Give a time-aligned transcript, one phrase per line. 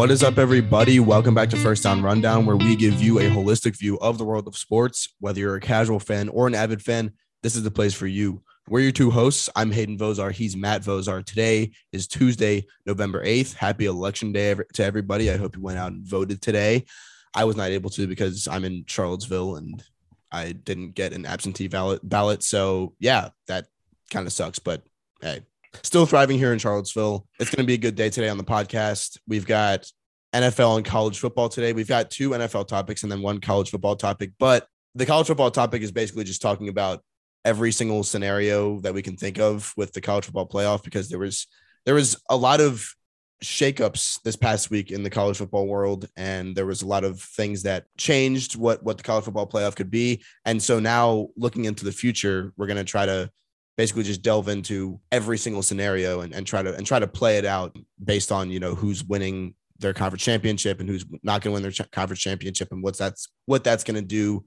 [0.00, 0.98] What is up, everybody?
[0.98, 4.24] Welcome back to First Down Rundown, where we give you a holistic view of the
[4.24, 5.14] world of sports.
[5.20, 8.42] Whether you're a casual fan or an avid fan, this is the place for you.
[8.66, 9.50] We're your two hosts.
[9.54, 10.32] I'm Hayden Vozar.
[10.32, 11.22] He's Matt Vozar.
[11.22, 13.52] Today is Tuesday, November 8th.
[13.52, 15.30] Happy election day to everybody.
[15.30, 16.86] I hope you went out and voted today.
[17.34, 19.84] I was not able to because I'm in Charlottesville and
[20.32, 22.42] I didn't get an absentee ballot ballot.
[22.42, 23.66] So yeah, that
[24.10, 24.60] kind of sucks.
[24.60, 24.82] But
[25.20, 25.42] hey,
[25.82, 27.26] still thriving here in Charlottesville.
[27.38, 29.18] It's going to be a good day today on the podcast.
[29.26, 29.86] We've got
[30.34, 31.72] NFL and college football today.
[31.72, 34.32] We've got two NFL topics and then one college football topic.
[34.38, 37.02] But the college football topic is basically just talking about
[37.44, 41.18] every single scenario that we can think of with the college football playoff because there
[41.18, 41.46] was
[41.86, 42.94] there was a lot of
[43.42, 47.18] shakeups this past week in the college football world and there was a lot of
[47.18, 51.64] things that changed what what the college football playoff could be and so now looking
[51.64, 53.30] into the future we're going to try to
[53.76, 57.38] basically just delve into every single scenario and, and try to and try to play
[57.38, 61.52] it out based on you know who's winning their conference championship and who's not going
[61.52, 64.44] to win their ch- conference championship and what's that's what that's going to do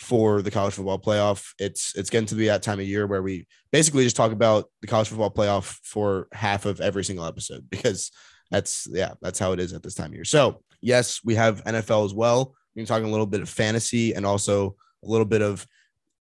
[0.00, 1.52] for the college football playoff.
[1.58, 4.66] It's it's getting to be that time of year where we basically just talk about
[4.80, 8.10] the college football playoff for half of every single episode because
[8.50, 10.24] that's yeah, that's how it is at this time of year.
[10.24, 12.54] So yes, we have NFL as well.
[12.74, 15.66] We're talking a little bit of fantasy and also a little bit of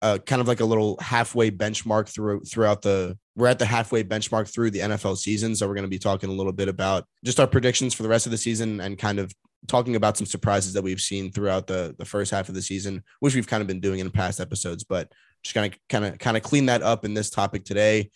[0.01, 4.03] uh, kind of like a little halfway benchmark through throughout the we're at the halfway
[4.03, 5.55] benchmark through the NFL season.
[5.55, 8.09] So we're going to be talking a little bit about just our predictions for the
[8.09, 9.33] rest of the season and kind of
[9.67, 13.03] talking about some surprises that we've seen throughout the the first half of the season,
[13.19, 15.11] which we've kind of been doing in past episodes, but
[15.43, 18.11] just kind of kind of kind of clean that up in this topic today.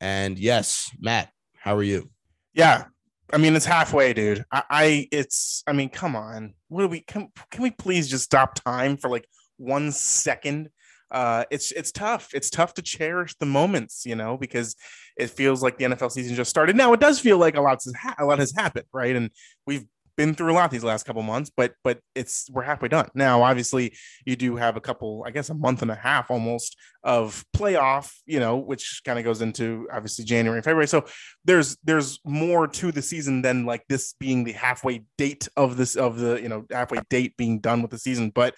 [0.00, 2.10] And yes, Matt, how are you?
[2.52, 2.84] Yeah,
[3.32, 4.44] I mean, it's halfway, dude.
[4.52, 6.54] I, I, it's, I mean, come on.
[6.68, 9.26] What do we, can, can we please just stop time for like
[9.56, 10.68] one second?
[11.14, 12.30] Uh, it's, it's tough.
[12.34, 14.74] It's tough to cherish the moments, you know, because
[15.16, 16.74] it feels like the NFL season just started.
[16.76, 19.14] Now it does feel like a lot has, ha- a lot has happened, right?
[19.14, 19.30] And
[19.64, 23.08] we've been through a lot these last couple months, but but it's we're halfway done
[23.14, 23.42] now.
[23.42, 27.44] Obviously, you do have a couple, I guess, a month and a half almost of
[27.56, 30.88] playoff, you know, which kind of goes into obviously January and February.
[30.88, 31.04] So
[31.44, 35.96] there's there's more to the season than like this being the halfway date of this
[35.96, 38.54] of the you know halfway date being done with the season, but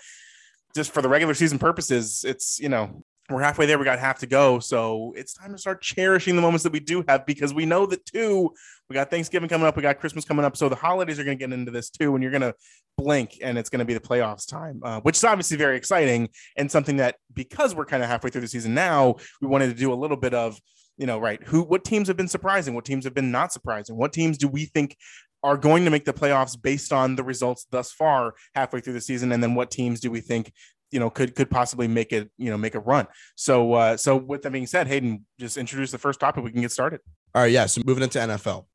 [0.76, 3.78] just for the regular season purposes, it's you know we're halfway there.
[3.78, 4.60] We got half to go.
[4.60, 7.86] So it's time to start cherishing the moments that we do have because we know
[7.86, 8.54] that too,
[8.88, 10.56] we got Thanksgiving coming up, we got Christmas coming up.
[10.56, 12.14] So the holidays are going to get into this too.
[12.14, 12.54] And you're going to
[12.96, 16.28] blink and it's going to be the playoffs time, uh, which is obviously very exciting
[16.56, 19.74] and something that because we're kind of halfway through the season now, we wanted to
[19.74, 20.58] do a little bit of,
[20.96, 21.42] you know, right.
[21.44, 22.74] Who, what teams have been surprising?
[22.74, 23.96] What teams have been not surprising?
[23.96, 24.96] What teams do we think
[25.46, 29.00] are going to make the playoffs based on the results thus far halfway through the
[29.00, 29.32] season?
[29.32, 30.52] And then what teams do we think
[30.92, 33.06] you know could could possibly make it you know make a run?
[33.36, 36.44] So uh so with that being said hayden just introduce the first topic.
[36.44, 37.00] We can get started.
[37.34, 37.52] All right.
[37.52, 37.66] Yeah.
[37.66, 38.66] So moving into nfl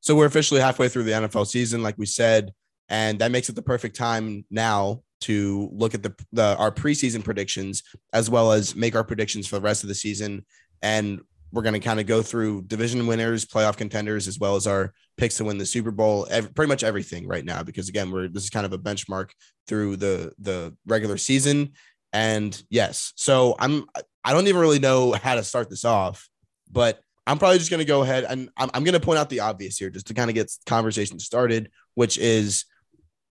[0.00, 2.52] so we're officially halfway through the nfl season like we said
[2.88, 7.24] and that makes it the perfect time now to look at the, the our preseason
[7.24, 7.82] predictions
[8.12, 10.44] as well as make our predictions for the rest of the season.
[10.82, 11.20] And
[11.52, 14.92] we're going to kind of go through division winners, playoff contenders, as well as our
[15.16, 16.26] picks to win the Super Bowl.
[16.54, 19.30] Pretty much everything right now, because again, we're this is kind of a benchmark
[19.66, 21.72] through the the regular season.
[22.12, 23.84] And yes, so I'm
[24.24, 26.28] I don't even really know how to start this off,
[26.70, 29.30] but I'm probably just going to go ahead and I'm, I'm going to point out
[29.30, 32.64] the obvious here, just to kind of get conversation started, which is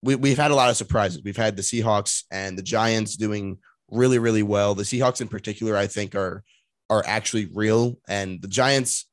[0.02, 1.22] we, we've had a lot of surprises.
[1.24, 3.58] We've had the Seahawks and the Giants doing
[3.90, 4.76] really, really well.
[4.76, 6.44] The Seahawks in particular, I think, are
[6.92, 7.98] are actually real.
[8.08, 9.08] And the Giants,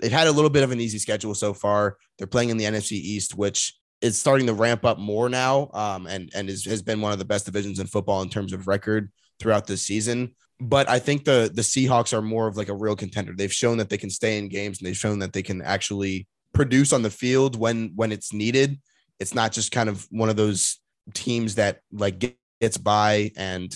[0.00, 1.96] they've had a little bit of an easy schedule so far.
[2.18, 6.06] They're playing in the NFC East, which is starting to ramp up more now, um,
[6.06, 8.66] and and is, has been one of the best divisions in football in terms of
[8.66, 10.34] record throughout this season.
[10.58, 13.32] But I think the the Seahawks are more of like a real contender.
[13.34, 16.26] They've shown that they can stay in games, and they've shown that they can actually
[16.52, 18.80] produce on the field when when it's needed.
[19.20, 20.80] It's not just kind of one of those
[21.14, 23.72] teams that like gets by and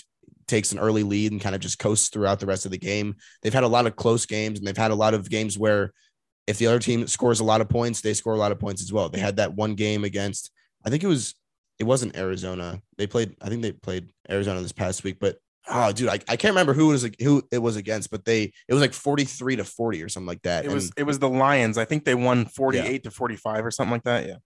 [0.54, 3.16] takes an early lead and kind of just coasts throughout the rest of the game.
[3.42, 5.92] They've had a lot of close games and they've had a lot of games where
[6.46, 8.80] if the other team scores a lot of points, they score a lot of points
[8.80, 9.08] as well.
[9.08, 10.52] They had that one game against,
[10.86, 11.34] I think it was,
[11.80, 12.80] it wasn't Arizona.
[12.98, 16.36] They played, I think they played Arizona this past week, but oh, dude, I, I
[16.36, 19.24] can't remember who it was who it was against, but they it was like forty
[19.24, 20.66] three to forty or something like that.
[20.66, 21.78] It was it was the Lions.
[21.78, 23.10] I think they won forty eight yeah.
[23.10, 24.26] to forty five or something like that.
[24.26, 24.36] Yeah.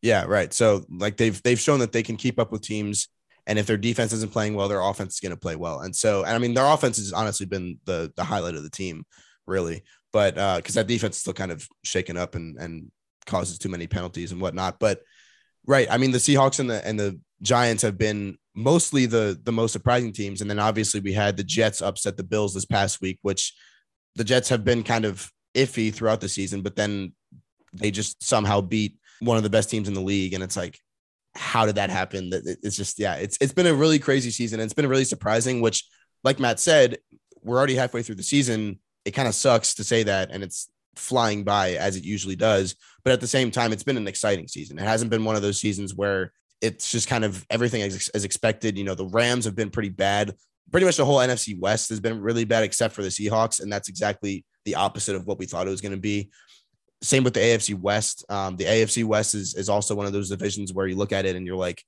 [0.00, 0.52] Yeah, right.
[0.52, 3.08] So like they've they've shown that they can keep up with teams
[3.48, 5.80] and if their defense isn't playing well, their offense is going to play well.
[5.80, 8.70] And so, and I mean, their offense has honestly been the the highlight of the
[8.70, 9.04] team,
[9.46, 9.82] really.
[10.12, 12.92] But because uh, that defense is still kind of shaken up and and
[13.26, 14.78] causes too many penalties and whatnot.
[14.78, 15.00] But
[15.66, 19.52] right, I mean, the Seahawks and the and the Giants have been mostly the the
[19.52, 23.00] most surprising teams, and then obviously we had the Jets upset the Bills this past
[23.00, 23.54] week, which
[24.14, 27.12] the Jets have been kind of iffy throughout the season, but then
[27.72, 30.34] they just somehow beat one of the best teams in the league.
[30.34, 30.78] And it's like,
[31.38, 32.30] how did that happen?
[32.32, 34.60] It's just, yeah, it's it's been a really crazy season.
[34.60, 35.84] It's been really surprising, which,
[36.24, 36.98] like Matt said,
[37.42, 38.80] we're already halfway through the season.
[39.04, 42.74] It kind of sucks to say that, and it's flying by as it usually does.
[43.04, 44.78] But at the same time, it's been an exciting season.
[44.78, 48.24] It hasn't been one of those seasons where it's just kind of everything as, as
[48.24, 48.76] expected.
[48.76, 50.34] You know, the Rams have been pretty bad.
[50.70, 53.72] Pretty much the whole NFC West has been really bad, except for the Seahawks, and
[53.72, 56.30] that's exactly the opposite of what we thought it was going to be.
[57.02, 58.24] Same with the AFC West.
[58.28, 61.26] Um, the AFC West is is also one of those divisions where you look at
[61.26, 61.82] it and you're like,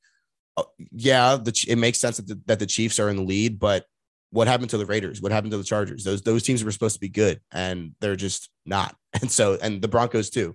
[0.57, 3.59] oh, yeah, the, it makes sense that the, that the Chiefs are in the lead,
[3.59, 3.85] but
[4.31, 5.21] what happened to the Raiders?
[5.21, 6.05] What happened to the Chargers?
[6.05, 8.95] Those those teams were supposed to be good, and they're just not.
[9.21, 10.55] And so, and the Broncos too.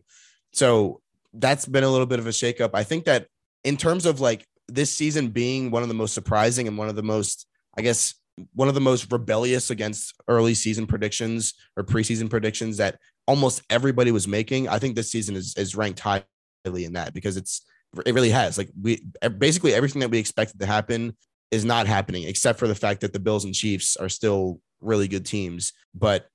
[0.53, 1.01] So
[1.33, 2.69] that's been a little bit of a shakeup.
[2.73, 3.27] I think that
[3.65, 6.95] in terms of like this season being one of the most surprising and one of
[6.95, 7.47] the most,
[7.77, 8.15] I guess,
[8.53, 14.11] one of the most rebellious against early season predictions or preseason predictions that almost everybody
[14.11, 14.67] was making.
[14.67, 16.25] I think this season is is ranked highly
[16.65, 17.65] in that because it's
[18.05, 19.05] it really has like we
[19.37, 21.15] basically everything that we expected to happen
[21.51, 25.07] is not happening except for the fact that the Bills and Chiefs are still really
[25.07, 26.27] good teams, but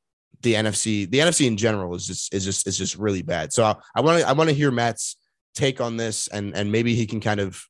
[0.42, 3.52] the NFC the NFC in general is just is just is just really bad.
[3.52, 5.16] So uh, I want to I want to hear Matt's
[5.54, 7.62] take on this and and maybe he can kind of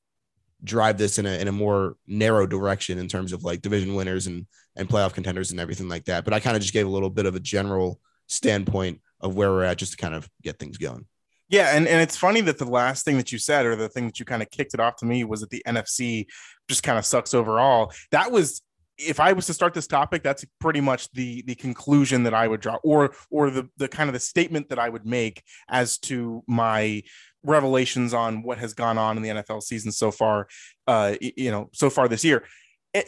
[0.62, 4.26] drive this in a in a more narrow direction in terms of like division winners
[4.26, 4.46] and
[4.76, 6.25] and playoff contenders and everything like that.
[6.25, 9.50] But I kind of just gave a little bit of a general standpoint of where
[9.50, 11.06] we're at just to kind of get things going.
[11.50, 14.06] Yeah, and, and it's funny that the last thing that you said, or the thing
[14.06, 16.26] that you kind of kicked it off to me, was that the NFC
[16.69, 17.93] just kind of sucks overall.
[18.12, 18.62] That was,
[18.96, 22.46] if I was to start this topic, that's pretty much the the conclusion that I
[22.46, 25.99] would draw, or or the the kind of the statement that I would make as
[26.00, 27.02] to my
[27.43, 30.46] revelations on what has gone on in the NFL season so far.
[30.87, 32.44] Uh, you know, so far this year,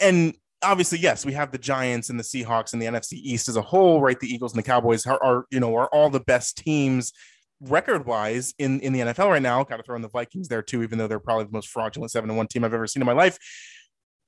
[0.01, 3.57] and obviously, yes, we have the Giants and the Seahawks and the NFC East as
[3.57, 4.19] a whole, right?
[4.19, 7.13] The Eagles and the Cowboys are, are you know, are all the best teams
[7.61, 9.63] record wise in, in the NFL right now.
[9.65, 12.11] Got to throw in the Vikings there too, even though they're probably the most fraudulent
[12.11, 13.39] seven and one team I've ever seen in my life.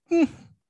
[0.09, 0.25] Hmm,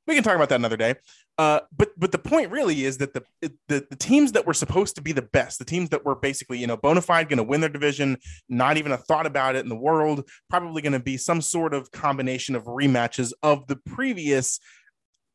[0.06, 0.94] we can talk about that another day.
[1.36, 4.94] Uh, but but the point really is that the, the the teams that were supposed
[4.94, 7.42] to be the best, the teams that were basically you know bona fide going to
[7.42, 8.16] win their division,
[8.48, 11.74] not even a thought about it in the world, probably going to be some sort
[11.74, 14.60] of combination of rematches of the previous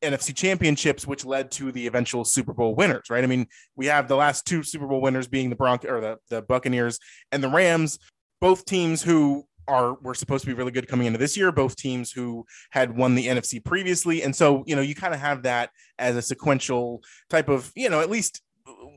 [0.02, 3.24] NFC championships, which led to the eventual Super Bowl winners, right?
[3.24, 6.18] I mean, we have the last two Super Bowl winners being the Bronx or the,
[6.30, 7.00] the Buccaneers
[7.32, 8.00] and the Rams,
[8.40, 11.76] both teams who are were supposed to be really good coming into this year, both
[11.76, 14.24] teams who had won the NFC previously.
[14.24, 15.70] And so, you know, you kind of have that
[16.00, 18.42] as a sequential type of, you know, at least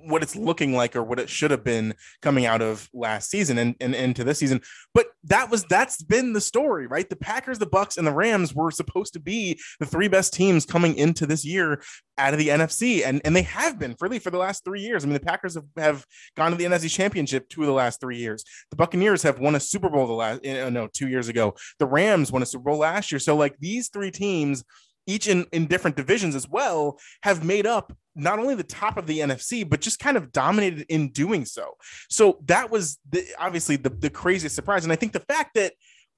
[0.05, 3.59] what it's looking like or what it should have been coming out of last season
[3.59, 4.61] and, and into this season.
[4.95, 7.09] But that was that's been the story, right?
[7.09, 10.67] The Packers, the Bucks, and the Rams were supposed to be the three best teams
[10.67, 11.83] coming into this year
[12.19, 15.05] out of the NFC, and and they have been really for the last three years.
[15.05, 18.01] I mean, the Packers have, have gone to the NFC Championship two of the last
[18.01, 18.45] three years.
[18.71, 21.55] The Buccaneers have won a Super Bowl the last eh, no two years ago.
[21.79, 23.19] The Rams won a Super Bowl last year.
[23.19, 24.65] So like these three teams
[25.07, 29.06] each in, in different divisions as well, have made up not only the top of
[29.06, 31.76] the NFC, but just kind of dominated in doing so.
[32.09, 34.85] So that was the, obviously the, the craziest surprise.
[34.85, 35.73] And I think the fact that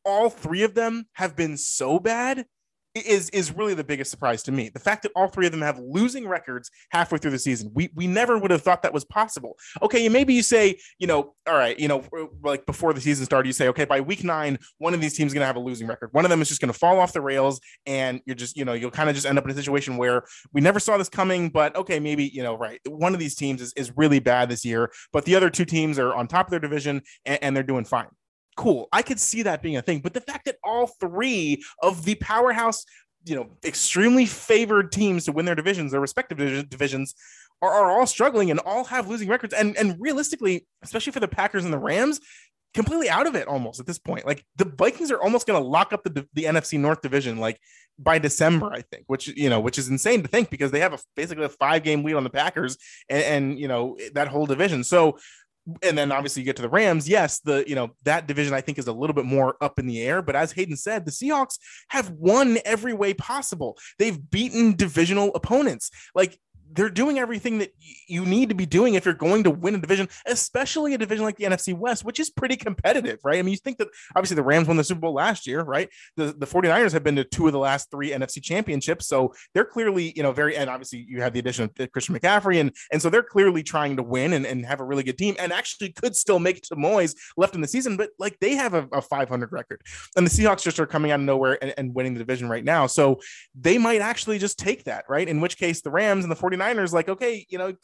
[0.05, 2.46] all three of them have been so bad
[2.94, 4.69] is is really the biggest surprise to me.
[4.69, 7.70] The fact that all three of them have losing records halfway through the season.
[7.75, 9.56] We we never would have thought that was possible.
[9.82, 12.05] Okay, maybe you say, you know, all right, you know,
[12.43, 15.31] like before the season started, you say, okay, by week nine, one of these teams
[15.31, 16.10] is gonna have a losing record.
[16.13, 18.74] One of them is just gonna fall off the rails, and you're just, you know,
[18.74, 20.22] you'll kind of just end up in a situation where
[20.53, 22.81] we never saw this coming, but okay, maybe, you know, right.
[22.86, 25.98] One of these teams is, is really bad this year, but the other two teams
[25.98, 28.08] are on top of their division and, and they're doing fine
[28.56, 28.89] cool.
[28.93, 30.01] I could see that being a thing.
[30.01, 32.84] But the fact that all three of the powerhouse,
[33.25, 37.15] you know, extremely favored teams to win their divisions, their respective divisions,
[37.63, 39.55] are, are all struggling and all have losing records.
[39.55, 42.20] And and realistically, especially for the Packers and the Rams,
[42.75, 44.27] completely out of it almost at this point.
[44.27, 47.58] Like the Vikings are almost going to lock up the the NFC North division like
[47.99, 50.93] by December, I think, which you know, which is insane to think because they have
[50.93, 52.77] a basically a five game lead on the Packers
[53.08, 54.84] and, and you know that whole division.
[54.84, 55.19] So
[55.83, 57.09] and then obviously you get to the Rams.
[57.09, 59.87] Yes, the you know that division I think is a little bit more up in
[59.87, 60.23] the air.
[60.23, 63.79] But as Hayden said, the Seahawks have won every way possible.
[63.99, 65.91] They've beaten divisional opponents.
[66.15, 66.39] Like
[66.73, 67.73] they're doing everything that
[68.09, 71.25] you need to be doing if you're going to win a division, especially a division
[71.25, 73.39] like the NFC West, which is pretty competitive, right?
[73.39, 75.89] I mean, you think that obviously the Rams won the Super Bowl last year, right?
[76.17, 79.06] The, the 49ers have been to two of the last three NFC championships.
[79.06, 82.61] So they're clearly, you know, very, and obviously you have the addition of Christian McCaffrey.
[82.61, 85.37] And, and so they're clearly trying to win and, and have a really good team
[85.39, 88.55] and actually could still make it to Moyes left in the season, but like they
[88.55, 89.83] have a, a 500 record.
[90.17, 92.65] And the Seahawks just are coming out of nowhere and, and winning the division right
[92.65, 92.87] now.
[92.87, 93.21] So
[93.55, 95.29] they might actually just take that, right?
[95.29, 97.75] In which case the Rams and the 49ers 49ers, like, okay, you know,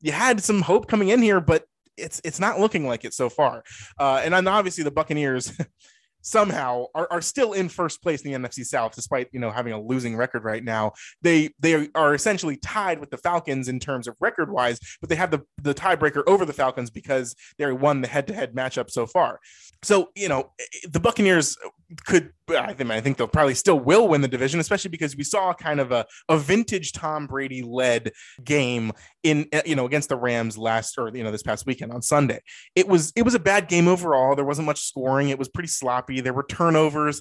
[0.00, 1.64] you had some hope coming in here, but
[1.96, 3.64] it's it's not looking like it so far.
[3.98, 5.52] Uh, and then obviously the Buccaneers
[6.22, 9.72] somehow are, are still in first place in the NFC South, despite you know having
[9.72, 10.92] a losing record right now.
[11.22, 15.16] They they are essentially tied with the Falcons in terms of record wise, but they
[15.16, 18.90] have the the tiebreaker over the Falcons because they won the head to head matchup
[18.90, 19.40] so far.
[19.82, 20.52] So you know
[20.88, 21.56] the Buccaneers
[22.04, 25.24] could I think I think they'll probably still will win the division, especially because we
[25.24, 28.12] saw kind of a, a vintage Tom Brady led
[28.44, 28.92] game
[29.22, 32.02] in eh, you know against the Rams last or you know this past weekend on
[32.02, 32.40] Sunday.
[32.74, 34.34] It was it was a bad game overall.
[34.34, 35.30] There wasn't much scoring.
[35.30, 36.20] It was pretty sloppy.
[36.20, 37.20] There were turnovers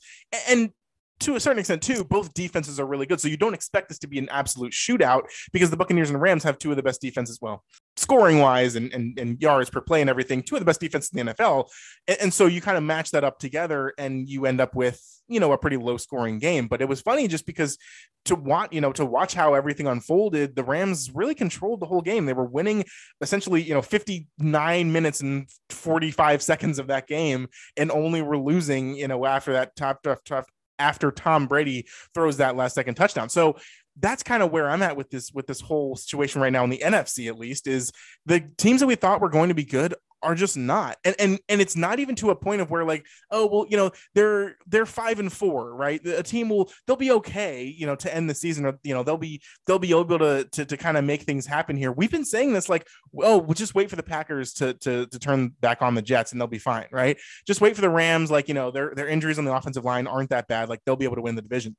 [0.50, 0.72] and
[1.20, 3.20] to a certain extent too both defenses are really good.
[3.20, 6.44] So you don't expect this to be an absolute shootout because the buccaneers and rams
[6.44, 7.64] have two of the best defenses well
[7.96, 11.10] scoring wise and, and, and yards per play and everything two of the best defenses
[11.14, 11.68] in the nfl
[12.08, 15.02] and, and so you kind of match that up together and you end up with
[15.28, 16.68] you know a pretty low scoring game.
[16.68, 17.78] But it was funny just because
[18.26, 22.02] to watch you know to watch how everything unfolded the rams really controlled the whole
[22.02, 22.26] game.
[22.26, 22.86] They were winning
[23.22, 28.96] essentially you know 59 minutes and 45 seconds of that game and only were losing
[28.96, 30.46] you know after that top tough tough
[30.80, 33.30] after tom brady throws that last second touchdown.
[33.30, 33.58] So
[34.00, 36.70] that's kind of where I'm at with this with this whole situation right now in
[36.70, 37.92] the NFC at least is
[38.26, 40.98] the teams that we thought were going to be good are just not.
[41.04, 43.78] And and and it's not even to a point of where like oh well you
[43.78, 46.06] know they're they're five and four right?
[46.06, 49.04] A team will they'll be okay you know to end the season or you know
[49.04, 51.92] they'll be they'll be able to to, to kind of make things happen here.
[51.92, 52.88] We've been saying this like
[53.22, 56.32] oh we'll just wait for the packers to to to turn back on the jets
[56.32, 57.18] and they'll be fine right?
[57.46, 60.08] Just wait for the rams like you know their their injuries on the offensive line
[60.08, 61.76] aren't that bad like they'll be able to win the division.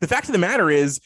[0.00, 1.00] The fact of the matter is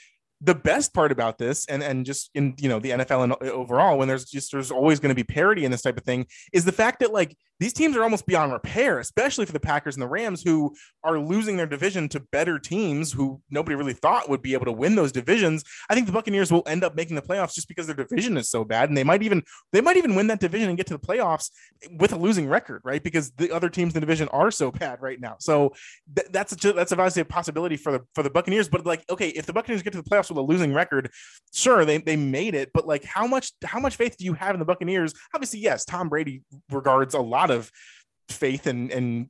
[0.46, 3.52] the best part about this and and just in you know the NFL and uh,
[3.52, 6.24] overall when there's just there's always going to be parity in this type of thing
[6.52, 9.94] is the fact that like these teams are almost beyond repair especially for the Packers
[9.96, 14.28] and the Rams who are losing their division to better teams who nobody really thought
[14.28, 15.64] would be able to win those divisions.
[15.88, 18.48] I think the Buccaneers will end up making the playoffs just because their division is
[18.48, 20.96] so bad and they might even they might even win that division and get to
[20.96, 21.50] the playoffs
[21.98, 23.02] with a losing record right?
[23.02, 25.36] Because the other teams in the division are so bad right now.
[25.38, 25.72] So
[26.14, 29.28] th- that's a, that's obviously a possibility for the for the Buccaneers but like okay
[29.28, 31.10] if the Buccaneers get to the playoffs with a losing record,
[31.52, 34.54] sure they they made it, but like how much how much faith do you have
[34.54, 35.14] in the Buccaneers?
[35.34, 37.70] Obviously, yes, Tom Brady regards a lot of
[38.28, 39.28] faith and and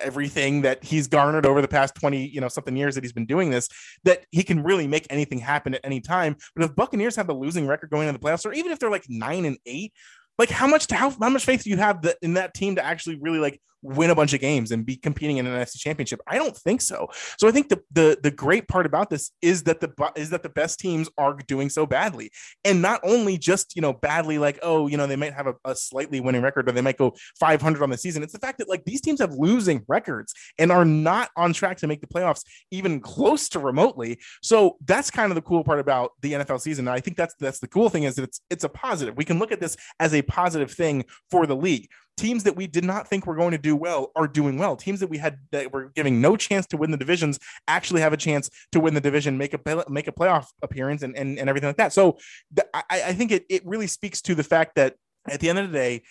[0.00, 3.26] everything that he's garnered over the past 20 you know something years that he's been
[3.26, 3.68] doing this
[4.04, 6.36] that he can really make anything happen at any time.
[6.54, 8.90] But if buccaneers have the losing record going into the playoffs or even if they're
[8.90, 9.92] like nine and eight
[10.38, 12.84] like how much how, how much faith do you have that in that team to
[12.84, 16.20] actually really like win a bunch of games and be competing in an NFC championship?
[16.26, 17.08] I don't think so.
[17.38, 20.42] So I think the the the great part about this is that the is that
[20.42, 22.30] the best teams are doing so badly.
[22.64, 25.54] And not only just, you know, badly like, oh, you know, they might have a,
[25.64, 28.22] a slightly winning record or they might go 500 on the season.
[28.22, 31.78] It's the fact that like these teams have losing records and are not on track
[31.78, 34.18] to make the playoffs even close to remotely.
[34.42, 36.88] So that's kind of the cool part about the NFL season.
[36.88, 39.16] And I think that's that's the cool thing is that it's it's a positive.
[39.16, 42.66] We can look at this as a positive thing for the league teams that we
[42.66, 44.76] did not think were going to do well are doing well.
[44.76, 47.38] Teams that we had that were giving no chance to win the divisions
[47.68, 51.16] actually have a chance to win the division, make a make a playoff appearance, and
[51.16, 51.92] and, and everything like that.
[51.92, 52.18] So
[52.54, 54.96] th- I, I think it it really speaks to the fact that
[55.28, 56.02] at the end of the day,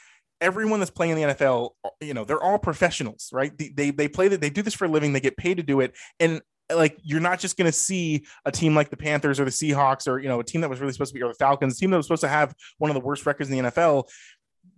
[0.42, 3.56] everyone that's playing in the NFL, you know, they're all professionals, right?
[3.58, 5.64] They, they, they play that, they do this for a living, they get paid to
[5.64, 5.96] do it.
[6.20, 6.42] And
[6.74, 10.08] like, you're not just going to see a team like the Panthers or the Seahawks
[10.08, 11.92] or, you know, a team that was really supposed to be, or the Falcons, team
[11.92, 14.06] that was supposed to have one of the worst records in the NFL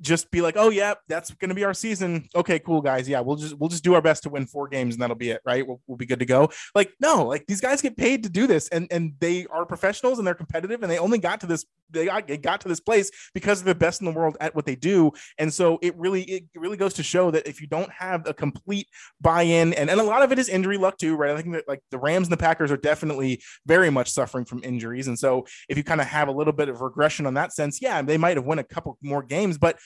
[0.03, 2.27] just be like, oh yeah, that's going to be our season.
[2.35, 3.07] Okay, cool guys.
[3.07, 5.31] Yeah, we'll just we'll just do our best to win four games and that'll be
[5.31, 5.65] it, right?
[5.65, 6.49] We'll, we'll be good to go.
[6.75, 10.19] Like no, like these guys get paid to do this, and and they are professionals
[10.19, 13.11] and they're competitive, and they only got to this they got, got to this place
[13.33, 15.11] because they're the best in the world at what they do.
[15.37, 18.33] And so it really it really goes to show that if you don't have a
[18.33, 18.87] complete
[19.21, 21.31] buy-in, and and a lot of it is injury luck too, right?
[21.31, 24.61] I think that like the Rams and the Packers are definitely very much suffering from
[24.63, 27.53] injuries, and so if you kind of have a little bit of regression on that
[27.53, 29.77] sense, yeah, they might have won a couple more games, but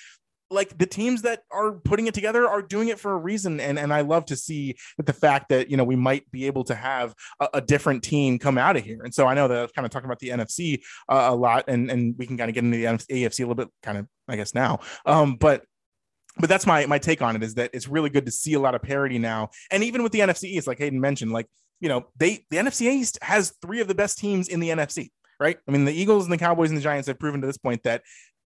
[0.50, 3.78] like the teams that are putting it together are doing it for a reason and
[3.78, 6.64] and I love to see that the fact that you know we might be able
[6.66, 9.02] to have a, a different team come out of here.
[9.04, 11.66] And so I know that I've kind of talking about the NFC uh, a lot
[11.68, 14.08] and and we can kind of get into the AFC a little bit kind of
[14.28, 14.80] I guess now.
[15.06, 15.64] Um but
[16.38, 18.60] but that's my my take on it is that it's really good to see a
[18.60, 19.50] lot of parity now.
[19.72, 21.48] And even with the NFC East like Hayden mentioned like
[21.80, 25.10] you know they the NFC East has three of the best teams in the NFC
[25.40, 25.58] right?
[25.68, 27.84] I mean, the Eagles and the Cowboys and the Giants have proven to this point
[27.84, 28.02] that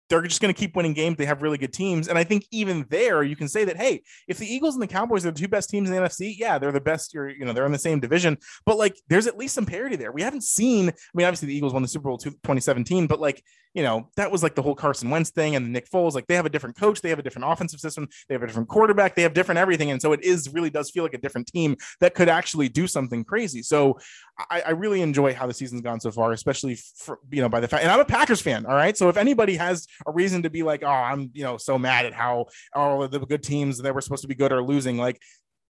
[0.09, 1.17] they're just going to keep winning games.
[1.17, 2.09] They have really good teams.
[2.09, 4.87] And I think even there, you can say that, hey, if the Eagles and the
[4.87, 7.15] Cowboys are the two best teams in the NFC, yeah, they're the best.
[7.15, 9.97] You're, you know, they're in the same division, but like there's at least some parity
[9.97, 10.13] there.
[10.13, 13.43] We haven't seen, I mean, obviously the Eagles won the Super Bowl 2017, but like,
[13.75, 16.15] you know, that was like the whole Carson Wentz thing and Nick Foles.
[16.15, 18.47] Like they have a different coach, they have a different offensive system, they have a
[18.47, 19.91] different quarterback, they have different everything.
[19.91, 22.87] And so it is really does feel like a different team that could actually do
[22.87, 23.63] something crazy.
[23.63, 23.99] So
[24.39, 27.61] I, I really enjoy how the season's gone so far, especially for you know by
[27.61, 27.83] the fact.
[27.83, 28.67] And I'm a Packers fan.
[28.67, 31.57] All right, so if anybody has a reason to be like, oh, I'm you know
[31.57, 34.53] so mad at how all of the good teams that were supposed to be good
[34.53, 35.21] are losing, like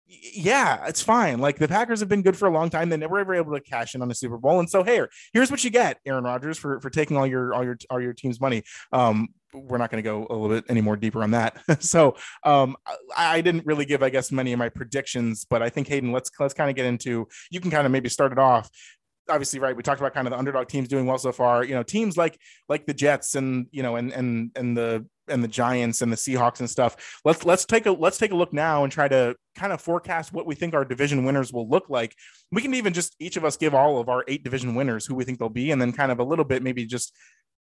[0.06, 1.38] yeah, it's fine.
[1.38, 2.88] Like the Packers have been good for a long time.
[2.88, 4.61] They never ever able to cash in on a Super Bowl.
[4.61, 5.00] And so hey,
[5.32, 8.12] here's what you get, Aaron Rodgers, for for taking all your all your all your
[8.12, 8.62] team's money.
[8.92, 11.62] Um, we're not going to go a little bit any more deeper on that.
[11.82, 12.76] so um,
[13.16, 16.11] I, I, didn't really give, I guess, many of my predictions, but I think Hayden,
[16.11, 17.28] let's let's kind of get into.
[17.50, 18.68] You can kind of maybe start it off
[19.28, 21.74] obviously right we talked about kind of the underdog teams doing well so far you
[21.74, 22.38] know teams like
[22.68, 26.16] like the jets and you know and and and the and the Giants and the
[26.16, 27.20] Seahawks and stuff.
[27.24, 30.32] Let's let's take a let's take a look now and try to kind of forecast
[30.32, 32.14] what we think our division winners will look like.
[32.52, 35.14] We can even just each of us give all of our eight division winners who
[35.14, 37.14] we think they'll be, and then kind of a little bit maybe just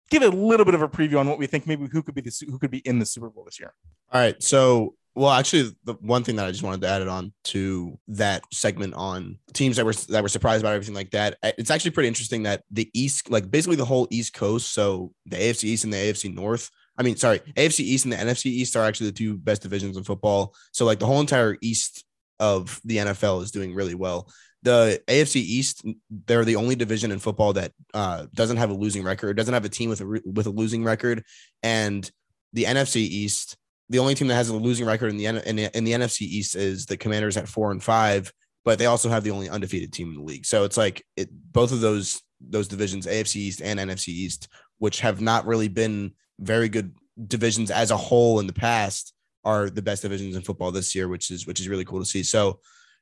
[0.10, 2.22] give a little bit of a preview on what we think maybe who could be
[2.22, 3.74] the who could be in the Super Bowl this year.
[4.12, 7.08] All right, so well, actually, the one thing that I just wanted to add it
[7.08, 11.38] on to that segment on teams that were that were surprised about everything like that.
[11.44, 15.38] It's actually pretty interesting that the East, like basically the whole East Coast, so the
[15.38, 18.76] AFC East and the AFC North, I mean, sorry, AFC East and the NFC East
[18.76, 20.54] are actually the two best divisions in football.
[20.72, 22.06] So like the whole entire East
[22.40, 24.30] of the NFL is doing really well.
[24.64, 25.86] The AFC East,
[26.26, 29.66] they're the only division in football that uh, doesn't have a losing record, doesn't have
[29.66, 31.24] a team with a with a losing record,
[31.62, 32.10] and
[32.54, 33.58] the NFC East,
[33.90, 36.22] the only team that has a losing record in the in the, in the NFC
[36.22, 38.32] East is the Commanders at four and five,
[38.66, 40.46] but they also have the only undefeated team in the league.
[40.46, 44.48] So it's like it both of those those divisions, AFC East and NFC East,
[44.80, 46.94] which have not really been very good
[47.28, 49.14] divisions as a whole in the past
[49.46, 52.06] are the best divisions in football this year, which is which is really cool to
[52.06, 52.24] see.
[52.24, 52.60] So,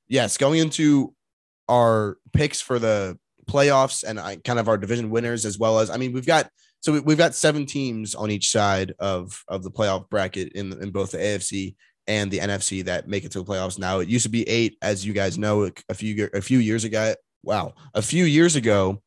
[0.07, 1.13] yes, going into
[1.69, 3.17] our picks for the
[3.49, 6.49] playoffs and I, kind of our division winners as well as I mean we've got
[6.81, 10.73] so we, have got seven teams on each side of of the playoff bracket in
[10.81, 11.75] in both the AFC
[12.07, 13.79] and the NFC that make it to the playoffs.
[13.79, 16.83] Now it used to be eight, as you guys know, a few a few years
[16.83, 17.13] ago.
[17.43, 19.01] Wow, a few years ago,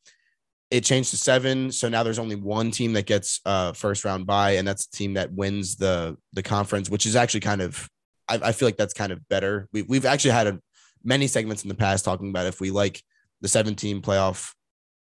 [0.70, 1.70] it changed to seven.
[1.72, 4.96] So now there's only one team that gets uh first round bye, and that's the
[4.96, 7.88] team that wins the the conference, which is actually kind of
[8.28, 9.68] I, I feel like that's kind of better.
[9.72, 10.60] We, we've actually had a,
[11.02, 13.02] many segments in the past talking about if we like
[13.40, 14.52] the 17 playoff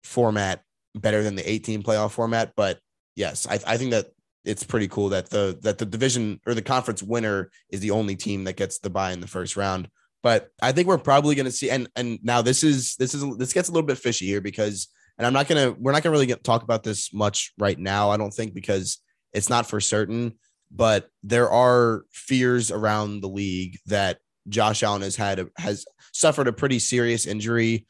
[0.04, 0.64] format
[0.96, 2.54] better than the 18 playoff format.
[2.56, 2.80] But
[3.16, 4.08] yes, I, I think that
[4.46, 8.16] it's pretty cool that the that the division or the conference winner is the only
[8.16, 9.90] team that gets the buy in the first round.
[10.22, 13.26] But I think we're probably going to see and and now this is this is
[13.38, 16.12] this gets a little bit fishy here because and I'm not gonna we're not gonna
[16.12, 18.10] really get, talk about this much right now.
[18.10, 19.00] I don't think because
[19.32, 20.34] it's not for certain,
[20.72, 26.54] but there are fears around the league that Josh Allen has had has suffered a
[26.54, 27.88] pretty serious injury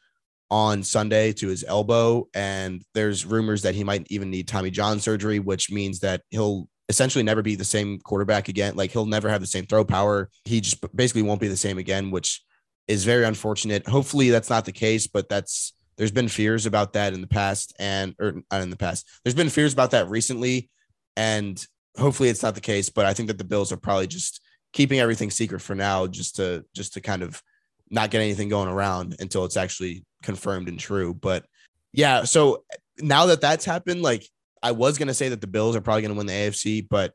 [0.50, 5.00] on Sunday to his elbow, and there's rumors that he might even need Tommy John
[5.00, 8.76] surgery, which means that he'll essentially never be the same quarterback again.
[8.76, 10.30] Like he'll never have the same throw power.
[10.44, 12.42] He just basically won't be the same again, which
[12.88, 13.86] is very unfortunate.
[13.86, 17.72] Hopefully that's not the case, but that's there's been fears about that in the past
[17.78, 19.08] and or not in the past.
[19.24, 20.70] There's been fears about that recently,
[21.16, 21.64] and
[21.96, 22.90] hopefully it's not the case.
[22.90, 24.40] But I think that the Bills are probably just
[24.72, 27.42] keeping everything secret for now, just to just to kind of
[27.90, 31.14] not get anything going around until it's actually confirmed and true.
[31.14, 31.44] But
[31.92, 32.64] yeah, so
[32.98, 34.26] now that that's happened, like
[34.62, 37.12] I was gonna say that the Bills are probably gonna win the AFC, but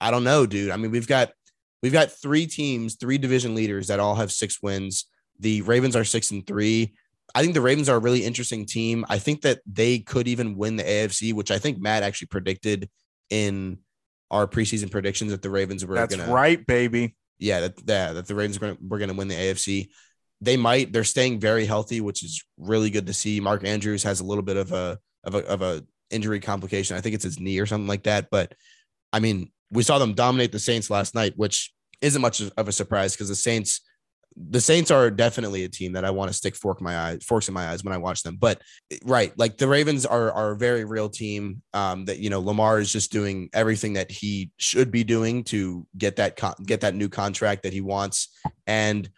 [0.00, 0.70] I don't know, dude.
[0.70, 1.30] I mean, we've got
[1.82, 5.06] we've got three teams, three division leaders that all have six wins.
[5.40, 6.94] The Ravens are six and three.
[7.34, 9.04] I think the Ravens are a really interesting team.
[9.08, 12.88] I think that they could even win the AFC, which I think Matt actually predicted
[13.30, 13.78] in
[14.30, 15.94] our preseason predictions that the Ravens were.
[15.94, 17.14] That's gonna, right, baby.
[17.38, 19.88] Yeah, that yeah, that the Ravens were gonna, were going to win the AFC.
[20.40, 20.92] They might.
[20.92, 23.40] They're staying very healthy, which is really good to see.
[23.40, 26.96] Mark Andrews has a little bit of a of a of a injury complication.
[26.96, 28.28] I think it's his knee or something like that.
[28.30, 28.54] But
[29.12, 32.72] I mean, we saw them dominate the Saints last night, which isn't much of a
[32.72, 33.80] surprise because the Saints
[34.50, 37.48] the Saints are definitely a team that I want to stick fork my eyes, forks
[37.48, 38.36] in my eyes when I watch them.
[38.36, 38.62] But
[39.04, 41.62] right, like the Ravens are are a very real team.
[41.74, 45.86] Um, that you know Lamar is just doing everything that he should be doing to
[45.96, 48.28] get that con- get that new contract that he wants.
[48.66, 49.08] And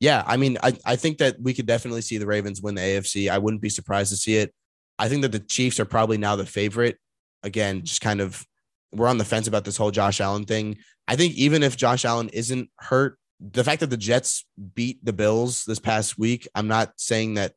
[0.00, 2.80] yeah, I mean, I I think that we could definitely see the Ravens win the
[2.80, 3.30] AFC.
[3.30, 4.52] I wouldn't be surprised to see it.
[4.98, 6.98] I think that the Chiefs are probably now the favorite.
[7.42, 8.44] Again, just kind of
[8.92, 10.78] we're on the fence about this whole Josh Allen thing.
[11.06, 15.12] I think even if Josh Allen isn't hurt, the fact that the Jets beat the
[15.12, 17.52] Bills this past week, I'm not saying that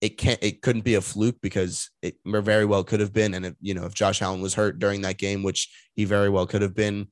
[0.00, 3.34] it can't it couldn't be a fluke because it very well could have been.
[3.34, 6.28] And if you know, if Josh Allen was hurt during that game, which he very
[6.30, 7.08] well could have been,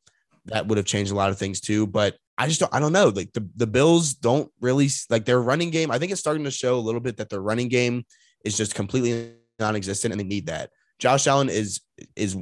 [0.46, 1.86] that would have changed a lot of things too.
[1.86, 3.08] But I just don't I don't know.
[3.08, 5.90] Like the, the Bills don't really like their running game.
[5.90, 8.04] I think it's starting to show a little bit that their running game
[8.44, 10.70] is just completely non-existent and they need that.
[10.98, 11.80] Josh Allen is
[12.16, 12.36] is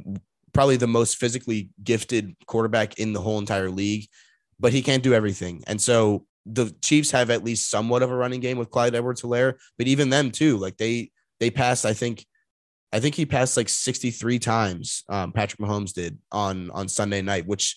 [0.53, 4.07] probably the most physically gifted quarterback in the whole entire league
[4.63, 5.61] but he can't do everything.
[5.67, 9.21] And so the Chiefs have at least somewhat of a running game with Clyde Edwards
[9.21, 11.11] Helaire, but even them too, like they
[11.41, 12.25] they passed, I think,
[12.93, 15.03] I think he passed like 63 times.
[15.09, 17.75] Um, Patrick Mahomes did on on Sunday night, which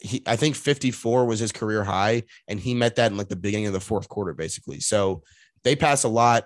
[0.00, 3.36] he I think 54 was his career high, and he met that in like the
[3.36, 4.80] beginning of the fourth quarter, basically.
[4.80, 5.22] So
[5.64, 6.44] they pass a lot.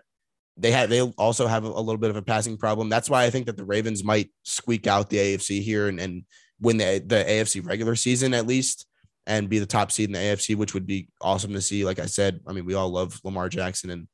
[0.56, 2.88] They have they also have a little bit of a passing problem.
[2.88, 6.24] That's why I think that the Ravens might squeak out the AFC here and, and
[6.60, 8.86] win the the AFC regular season at least
[9.26, 11.84] and be the top seed in the AFC, which would be awesome to see.
[11.84, 14.08] Like I said, I mean, we all love Lamar Jackson and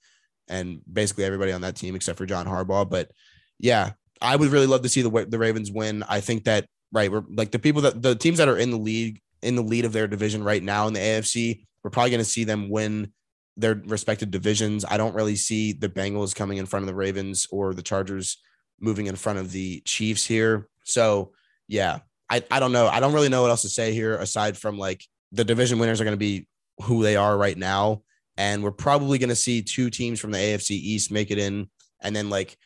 [0.48, 2.88] and basically everybody on that team except for John Harbaugh.
[2.88, 3.10] But
[3.58, 6.04] yeah, I would really love to see the the Ravens win.
[6.08, 8.78] I think that right, we're like the people that the teams that are in the
[8.78, 12.18] league in the lead of their division right now in the AFC, we're probably going
[12.20, 13.12] to see them win
[13.56, 14.84] their respective divisions.
[14.84, 18.38] I don't really see the Bengals coming in front of the Ravens or the Chargers
[18.80, 20.68] moving in front of the Chiefs here.
[20.84, 21.32] So
[21.66, 21.98] yeah,
[22.30, 22.86] I, I don't know.
[22.86, 26.00] I don't really know what else to say here aside from like the division winners
[26.00, 26.46] are going to be
[26.82, 28.02] who they are right now.
[28.36, 31.68] And we're probably going to see two teams from the AFC East make it in,
[32.00, 32.56] and then like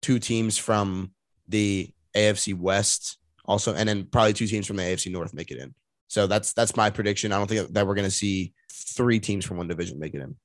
[0.00, 1.12] two teams from
[1.48, 5.58] the AFC West also, and then probably two teams from the AFC North make it
[5.58, 5.74] in.
[6.08, 7.32] So that's that's my prediction.
[7.32, 10.20] I don't think that we're going to see three teams from one division make it
[10.20, 10.36] in.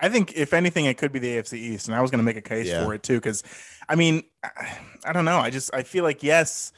[0.00, 2.24] I think if anything, it could be the AFC East, and I was going to
[2.24, 2.84] make a case yeah.
[2.84, 3.18] for it too.
[3.18, 3.44] Because,
[3.88, 5.38] I mean, I, I don't know.
[5.38, 6.72] I just I feel like yes,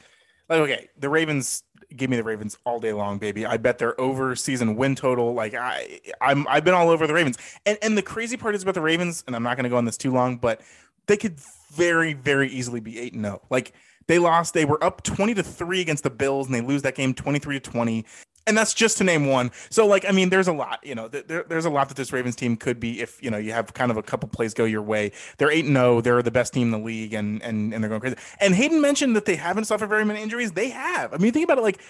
[0.47, 1.63] like okay, the Ravens
[1.95, 3.45] give me the Ravens all day long, baby.
[3.45, 5.33] I bet their over season win total.
[5.33, 7.37] Like I, I'm, I've been all over the Ravens.
[7.65, 9.77] And and the crazy part is about the Ravens, and I'm not going to go
[9.77, 10.61] on this too long, but
[11.07, 11.39] they could
[11.73, 13.41] very, very easily be eight and zero.
[13.41, 13.47] Oh.
[13.49, 13.73] Like
[14.07, 16.95] they lost, they were up twenty to three against the Bills, and they lose that
[16.95, 18.05] game twenty three to twenty
[18.47, 19.51] and that's just to name one.
[19.69, 20.79] So, like, I mean, there's a lot.
[20.83, 23.37] You know, there, there's a lot that this Ravens team could be if you know
[23.37, 25.11] you have kind of a couple plays go your way.
[25.37, 26.01] They're eight and zero.
[26.01, 28.17] They're the best team in the league, and and and they're going crazy.
[28.39, 30.51] And Hayden mentioned that they haven't suffered very many injuries.
[30.51, 31.13] They have.
[31.13, 31.63] I mean, think about it.
[31.63, 31.81] Like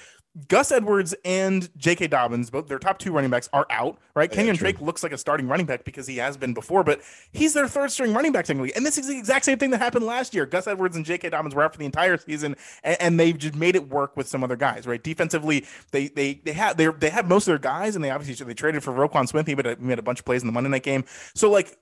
[0.48, 2.08] Gus Edwards and J.K.
[2.08, 3.98] Dobbins, both their top two running backs, are out.
[4.16, 4.30] Right?
[4.32, 6.84] Oh, yeah, Kenyan Drake looks like a starting running back because he has been before,
[6.84, 8.74] but he's their third string running back technically.
[8.76, 10.46] And this is the exact same thing that happened last year.
[10.46, 11.30] Gus Edwards and J.K.
[11.30, 14.28] Dobbins were out for the entire season, and, and they've just made it work with
[14.28, 14.86] some other guys.
[14.86, 15.02] Right?
[15.02, 18.46] Defensively, they they they have they they have most of their guys, and they obviously
[18.46, 19.48] they traded for Roquan Smith.
[19.48, 21.06] He made a bunch of plays in the Monday night game.
[21.34, 21.78] So like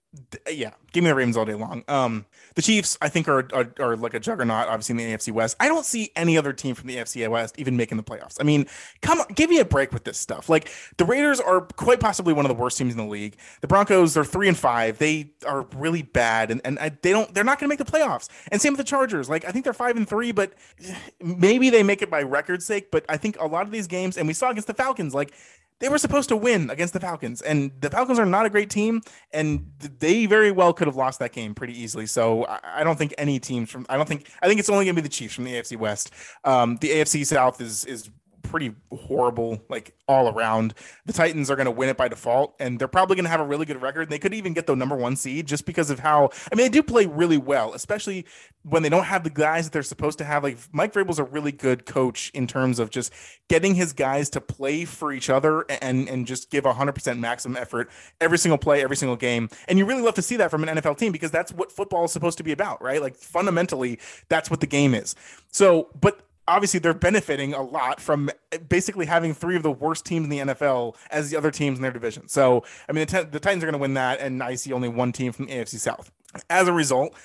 [0.52, 1.84] yeah, give me the Ravens all day long.
[1.88, 5.32] Um, the Chiefs, I think, are, are, are like a juggernaut, obviously in the AFC
[5.32, 5.56] West.
[5.60, 8.38] I don't see any other team from the AFC West even making the playoffs.
[8.40, 8.68] I mean,
[9.02, 10.50] come on, give me a break with this stuff.
[10.50, 13.38] Like the Raiders are quite possibly one of the worst teams in the league.
[13.62, 15.00] The Broncos are three and five.
[15.00, 17.34] They are really bad, and and I, they don't.
[17.34, 18.30] They're not going to make the playoffs.
[18.52, 19.30] And same with the Chargers.
[19.30, 20.54] Like I think they're five and three, but
[21.22, 22.92] maybe they make it by record sake.
[22.92, 25.34] But I think a lot of these games, and we saw against the Falcons, like
[25.80, 28.70] they were supposed to win against the Falcons, and the Falcons are not a great
[28.70, 32.06] team, and they very well could have lost that game pretty easily.
[32.06, 34.96] So I, don't think any teams from I don't think I think it's only going
[34.96, 36.12] to be the Chiefs from the AFC West.
[36.44, 38.10] Um, the AFC South is is
[38.54, 40.76] pretty horrible, like all around.
[41.08, 43.40] The Titans are going to win it by default, and they're probably going to have
[43.40, 44.12] a really good record.
[44.12, 46.30] They could even get the number one seed just because of how.
[46.52, 48.28] I mean, they do play really well, especially
[48.62, 50.44] when they don't have the guys that they're supposed to have.
[50.44, 53.12] Like Mike Vrabel's a really good coach in terms of just
[53.50, 57.58] getting his guys to play for each other and and just give hundred percent maximum
[57.58, 57.90] effort
[58.22, 59.50] every single play, every single game.
[59.68, 62.06] And you really love to see that from an NFL team because that's what football
[62.06, 63.02] is supposed to be about, right?
[63.02, 63.98] Like fundamentally,
[64.30, 65.16] that's what the game is.
[65.52, 68.30] So, but obviously they're benefiting a lot from
[68.68, 71.82] basically having three of the worst teams in the NFL as the other teams in
[71.82, 72.28] their division.
[72.28, 74.90] So, I mean, the, the Titans are going to win that, and I see only
[74.90, 76.12] one team from the AFC South.
[76.50, 77.16] As a result,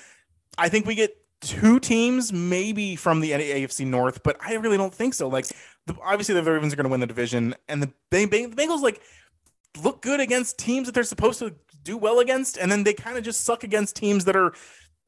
[0.57, 4.93] I think we get two teams maybe from the AFC North, but I really don't
[4.93, 5.27] think so.
[5.27, 5.47] Like,
[5.85, 9.01] the, obviously, the Ravens are going to win the division, and the, the Bengals like
[9.83, 13.17] look good against teams that they're supposed to do well against, and then they kind
[13.17, 14.53] of just suck against teams that are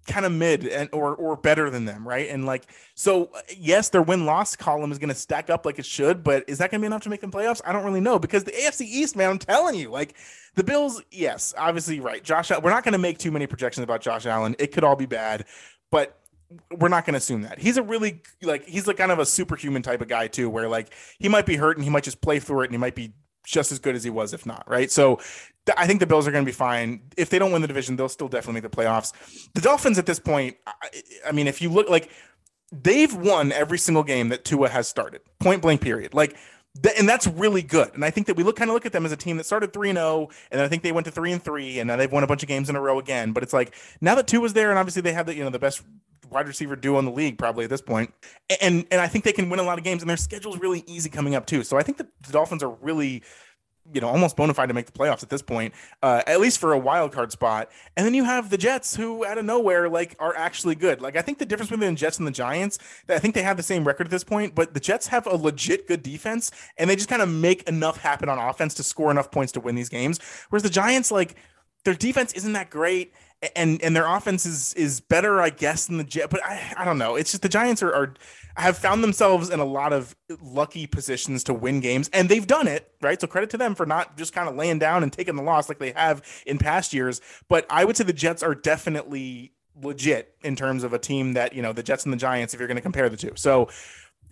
[0.07, 2.29] kind of mid and or or better than them, right?
[2.29, 2.63] And like
[2.95, 6.43] so yes, their win loss column is going to stack up like it should, but
[6.47, 7.61] is that going to be enough to make them playoffs?
[7.65, 10.15] I don't really know because the AFC East, man, I'm telling you, like
[10.55, 12.23] the Bills, yes, obviously right.
[12.23, 14.55] Josh we're not going to make too many projections about Josh Allen.
[14.59, 15.45] It could all be bad,
[15.91, 16.17] but
[16.77, 19.25] we're not going to assume that he's a really like he's like kind of a
[19.25, 22.21] superhuman type of guy too where like he might be hurt and he might just
[22.21, 23.13] play through it and he might be
[23.45, 25.19] just as good as he was if not right so
[25.77, 27.01] I think the Bills are going to be fine.
[27.17, 29.13] If they don't win the division, they'll still definitely make the playoffs.
[29.53, 30.73] The Dolphins at this point, I,
[31.27, 32.09] I mean, if you look like
[32.71, 36.13] they've won every single game that Tua has started, point blank, period.
[36.13, 36.35] Like,
[36.97, 37.93] and that's really good.
[37.93, 39.45] And I think that we look kind of look at them as a team that
[39.45, 41.97] started 3 and 0 and I think they went to 3 and 3 and now
[41.97, 44.27] they've won a bunch of games in a row again, but it's like now that
[44.27, 45.83] Tua is there and obviously they have the you know the best
[46.29, 48.13] wide receiver duo in the league probably at this point.
[48.61, 50.61] And and I think they can win a lot of games and their schedule is
[50.61, 51.63] really easy coming up too.
[51.63, 53.21] So I think the Dolphins are really
[53.93, 56.59] you know, almost bona fide to make the playoffs at this point, uh, at least
[56.59, 57.69] for a wild card spot.
[57.97, 61.01] And then you have the Jets, who out of nowhere, like, are actually good.
[61.01, 63.57] Like, I think the difference between the Jets and the Giants, I think they have
[63.57, 66.89] the same record at this point, but the Jets have a legit good defense, and
[66.89, 69.75] they just kind of make enough happen on offense to score enough points to win
[69.75, 70.19] these games.
[70.49, 71.35] Whereas the Giants, like,
[71.83, 73.13] their defense isn't that great
[73.55, 76.29] and and their offense is is better, I guess, than the Jet.
[76.29, 77.15] But I, I don't know.
[77.15, 78.13] It's just the Giants are, are
[78.57, 82.67] have found themselves in a lot of lucky positions to win games, and they've done
[82.67, 83.19] it right.
[83.19, 85.69] So credit to them for not just kind of laying down and taking the loss
[85.69, 87.21] like they have in past years.
[87.47, 91.53] But I would say the Jets are definitely legit in terms of a team that
[91.53, 92.53] you know the Jets and the Giants.
[92.53, 93.69] If you're going to compare the two, so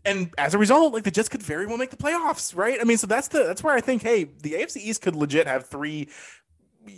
[0.05, 2.77] and as a result, like the Jets could very well make the playoffs, right?
[2.79, 5.47] I mean, so that's the that's where I think, hey, the AFC East could legit
[5.47, 6.09] have three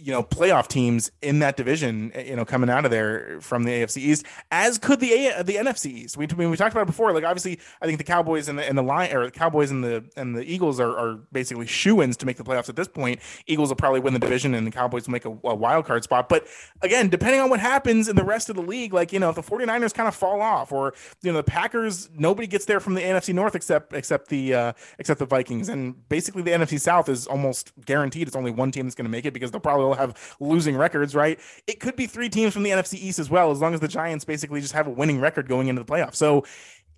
[0.01, 3.71] you know playoff teams in that division you know coming out of there from the
[3.71, 6.17] AFC East as could the A- the NFC East.
[6.17, 8.57] We, I mean, we talked about it before like obviously I think the Cowboys and
[8.57, 11.67] the and the line or the Cowboys and the and the Eagles are, are basically
[11.67, 13.19] shoo-ins to make the playoffs at this point.
[13.47, 16.03] Eagles will probably win the division and the Cowboys will make a, a wild card
[16.03, 16.29] spot.
[16.29, 16.47] But
[16.81, 19.35] again depending on what happens in the rest of the league like you know if
[19.35, 22.93] the 49ers kind of fall off or you know the Packers nobody gets there from
[22.93, 25.69] the NFC North except except the uh except the Vikings.
[25.69, 29.11] And basically the NFC South is almost guaranteed it's only one team that's going to
[29.11, 31.39] make it because they'll probably have losing records, right?
[31.67, 33.87] It could be three teams from the NFC East as well, as long as the
[33.87, 36.15] Giants basically just have a winning record going into the playoffs.
[36.15, 36.45] So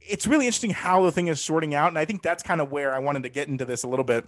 [0.02, 1.88] it's really interesting how the thing is sorting out.
[1.88, 4.06] And I think that's kind of where I wanted to get into this a little
[4.06, 4.26] bit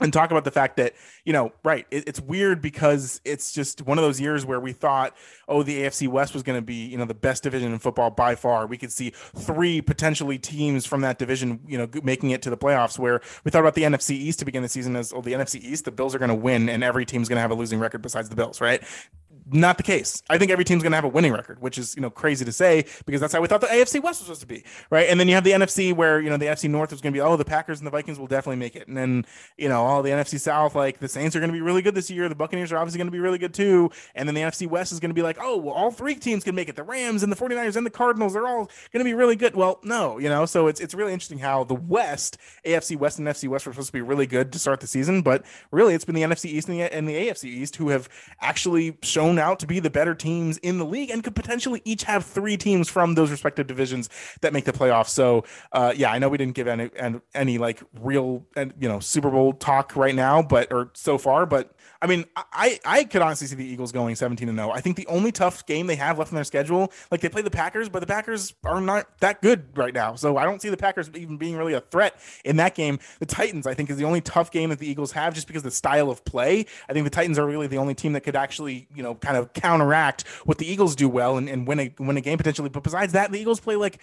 [0.00, 3.82] and talk about the fact that you know right it, it's weird because it's just
[3.82, 5.16] one of those years where we thought
[5.48, 8.10] oh the afc west was going to be you know the best division in football
[8.10, 8.66] by far.
[8.66, 12.56] We could see three potentially teams from that division you know making it to the
[12.56, 15.32] playoffs where we thought about the nfc east to begin the season as oh the
[15.32, 17.54] nfc east the bills are going to win and every team's going to have a
[17.54, 18.82] losing record besides the bills right
[19.50, 20.22] not the case.
[20.28, 22.44] I think every team's going to have a winning record, which is you know crazy
[22.44, 25.08] to say because that's how we thought the AFC West was supposed to be, right?
[25.08, 27.16] And then you have the NFC where you know the NFC North is going to
[27.16, 29.24] be oh the Packers and the Vikings will definitely make it, and then
[29.56, 31.94] you know all the NFC South like the Saints are going to be really good
[31.94, 34.42] this year, the Buccaneers are obviously going to be really good too, and then the
[34.42, 36.76] NFC West is going to be like oh well all three teams can make it,
[36.76, 39.54] the Rams and the 49ers and the Cardinals they're all going to be really good.
[39.54, 43.26] Well, no, you know, so it's it's really interesting how the West, AFC West and
[43.26, 46.04] NFC West were supposed to be really good to start the season, but really it's
[46.04, 48.08] been the NFC East and the, and the AFC East who have
[48.40, 52.04] actually shown out to be the better teams in the league and could potentially each
[52.04, 54.08] have three teams from those respective divisions
[54.40, 55.08] that make the playoffs.
[55.08, 58.88] So, uh, yeah, I know we didn't give any and any like real and you
[58.88, 63.04] know Super Bowl talk right now, but or so far, but I mean, I I
[63.04, 64.70] could honestly see the Eagles going 17 and 0.
[64.70, 67.42] I think the only tough game they have left in their schedule, like they play
[67.42, 70.14] the Packers, but the Packers are not that good right now.
[70.14, 73.00] So I don't see the Packers even being really a threat in that game.
[73.18, 75.64] The Titans, I think, is the only tough game that the Eagles have just because
[75.64, 76.66] the style of play.
[76.88, 79.36] I think the Titans are really the only team that could actually, you know, kind
[79.36, 82.70] of counteract what the Eagles do well and, and win a win a game potentially.
[82.70, 84.00] But besides that, the Eagles play like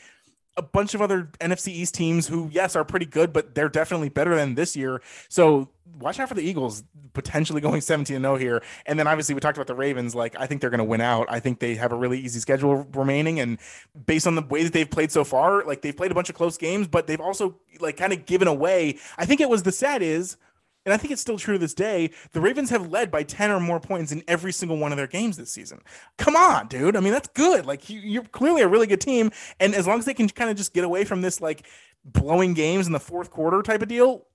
[0.56, 4.10] a bunch of other NFC East teams who, yes, are pretty good, but they're definitely
[4.10, 5.02] better than this year.
[5.28, 6.84] So watch out for the Eagles
[7.14, 8.62] potentially going 17 0 here.
[8.86, 10.14] And then obviously we talked about the Ravens.
[10.14, 11.26] Like, I think they're going to win out.
[11.28, 13.40] I think they have a really easy schedule remaining.
[13.40, 13.58] And
[14.06, 16.36] based on the way that they've played so far, like they've played a bunch of
[16.36, 19.00] close games, but they've also like kind of given away.
[19.18, 20.38] I think it was the sad is
[20.86, 23.52] and I think it's still true to this day, the Ravens have led by 10
[23.52, 25.82] or more points in every single one of their games this season.
[26.18, 26.96] Come on, dude.
[26.96, 27.66] I mean, that's good.
[27.66, 29.32] Like, you, are clearly a really good team.
[29.60, 31.66] And as long as they can kind of just get away from this, like,
[32.04, 34.28] blowing games in the fourth quarter type of deal,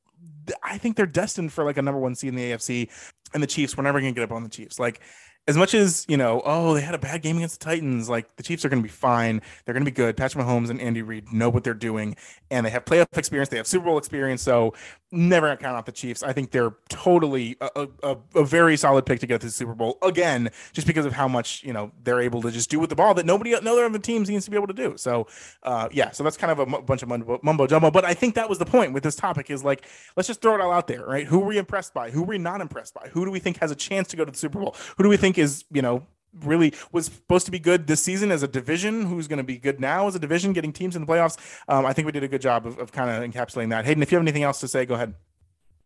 [0.62, 2.90] I think they're destined for like a number one seed in the AFC.
[3.32, 4.80] And the Chiefs, we're never going to get up on the Chiefs.
[4.80, 5.00] Like,
[5.48, 8.08] as much as you know, oh, they had a bad game against the Titans.
[8.08, 9.40] Like the Chiefs are going to be fine.
[9.64, 10.16] They're going to be good.
[10.16, 12.16] Patrick Mahomes and Andy Reid know what they're doing,
[12.50, 13.48] and they have playoff experience.
[13.48, 14.42] They have Super Bowl experience.
[14.42, 14.74] So
[15.12, 16.22] never count out the Chiefs.
[16.22, 19.74] I think they're totally a, a, a, very solid pick to get to the Super
[19.74, 22.90] Bowl again, just because of how much you know they're able to just do with
[22.90, 24.96] the ball that nobody no other the teams seems to be able to do.
[24.96, 25.26] So
[25.62, 27.90] uh, yeah, so that's kind of a m- bunch of mumbo, mumbo jumbo.
[27.90, 30.54] But I think that was the point with this topic is like let's just throw
[30.54, 31.26] it all out there, right?
[31.26, 32.10] Who were we impressed by?
[32.10, 33.08] Who were we not impressed by?
[33.12, 34.76] Who do we think has a chance to go to the Super Bowl?
[34.96, 36.06] Who do we think is you know
[36.44, 39.58] really was supposed to be good this season as a division who's going to be
[39.58, 41.36] good now as a division getting teams in the playoffs.
[41.68, 43.84] Um, i think we did a good job of, of kind of encapsulating that.
[43.84, 45.14] Hayden if you have anything else to say go ahead.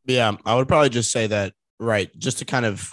[0.07, 2.93] Yeah i would probably just say that right just to kind of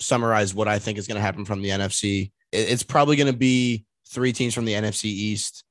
[0.00, 3.36] summarize what i think is going to happen from the nfc it's probably going to
[3.36, 5.64] be three teams from the nfc east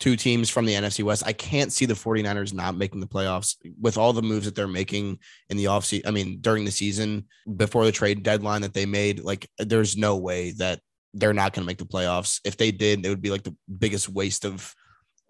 [0.00, 1.24] two teams from the NFC West.
[1.26, 4.68] I can't see the 49ers not making the playoffs with all the moves that they're
[4.68, 5.18] making
[5.50, 6.06] in the offseason.
[6.06, 7.24] I mean, during the season,
[7.56, 10.80] before the trade deadline that they made, like there's no way that
[11.14, 12.40] they're not going to make the playoffs.
[12.44, 14.74] If they did, it would be like the biggest waste of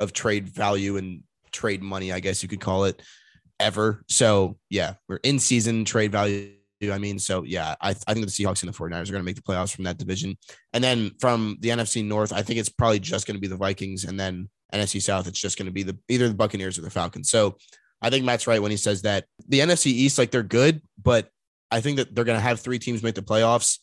[0.01, 3.03] of trade value and trade money, I guess you could call it,
[3.59, 4.05] ever.
[4.09, 6.53] So yeah, we're in season trade value.
[6.93, 9.23] I mean, so yeah, I, I think the Seahawks and the 49ers are going to
[9.23, 10.37] make the playoffs from that division.
[10.73, 13.57] And then from the NFC North, I think it's probably just going to be the
[13.57, 16.83] Vikings and then NFC South, it's just going to be the either the Buccaneers or
[16.83, 17.31] the Falcons.
[17.31, 17.57] So
[18.01, 21.31] I think Matt's right when he says that the NFC East, like they're good, but
[21.71, 23.79] I think that they're going to have three teams make the playoffs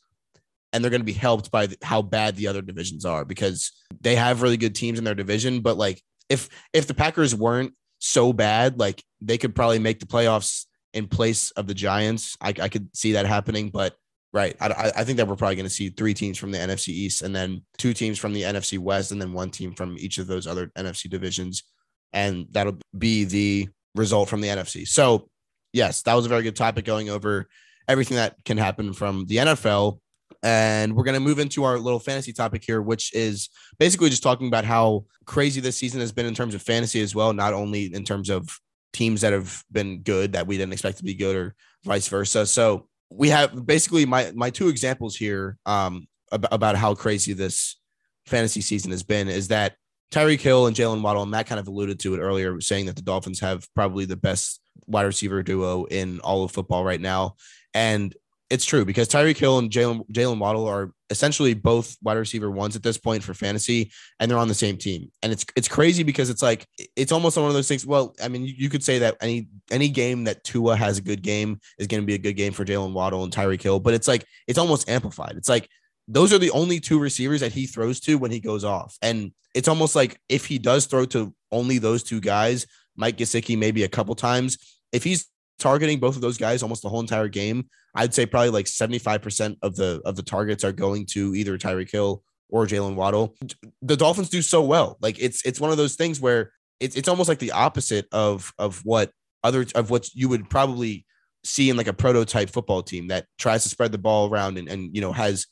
[0.72, 3.72] and they're going to be helped by how bad the other divisions are because
[4.02, 5.62] they have really good teams in their division.
[5.62, 10.06] But like if if the Packers weren't so bad, like they could probably make the
[10.06, 12.38] playoffs in place of the Giants.
[12.42, 13.96] I, I could see that happening, but
[14.36, 16.90] right, I, I think that we're probably going to see three teams from the NFC
[16.90, 20.18] East and then two teams from the NFC West and then one team from each
[20.18, 21.64] of those other NFC divisions,
[22.12, 24.86] and that'll be the result from the NFC.
[24.86, 25.30] So
[25.72, 27.48] yes, that was a very good topic going over
[27.88, 30.00] everything that can happen from the NFL.
[30.44, 34.22] And we're going to move into our little fantasy topic here, which is basically just
[34.22, 37.54] talking about how crazy this season has been in terms of fantasy as well, not
[37.54, 38.48] only in terms of
[38.92, 42.46] teams that have been good that we didn't expect to be good or vice versa.
[42.46, 47.80] So we have basically my my two examples here um, about, about how crazy this
[48.26, 49.76] fantasy season has been is that
[50.12, 52.96] Tyreek Hill and Jalen Waddle, and Matt kind of alluded to it earlier, saying that
[52.96, 57.36] the Dolphins have probably the best wide receiver duo in all of football right now.
[57.74, 58.16] And
[58.56, 62.78] it's true because Tyreek Hill and Jalen Jalen Waddle are essentially both wide receiver ones
[62.78, 65.12] at this point for fantasy, and they're on the same team.
[65.22, 66.66] And it's it's crazy because it's like
[66.96, 67.86] it's almost one of those things.
[67.86, 71.02] Well, I mean, you, you could say that any any game that Tua has a
[71.02, 73.82] good game is going to be a good game for Jalen Waddle and Tyreek Hill,
[73.82, 75.34] but it's like it's almost amplified.
[75.36, 75.70] It's like
[76.08, 79.34] those are the only two receivers that he throws to when he goes off, and
[79.54, 82.66] it's almost like if he does throw to only those two guys,
[82.96, 84.58] Mike Gesicki maybe a couple times.
[84.94, 85.28] If he's
[85.60, 89.58] targeting both of those guys almost the whole entire game, I'd say probably like 75%
[89.62, 93.36] of the of the targets are going to either Tyreek Hill or Jalen Waddle.
[93.82, 94.98] The Dolphins do so well.
[95.02, 98.54] Like it's it's one of those things where it's it's almost like the opposite of
[98.58, 99.12] of what
[99.44, 101.06] other of what you would probably
[101.44, 104.68] see in like a prototype football team that tries to spread the ball around and,
[104.68, 105.46] and you know has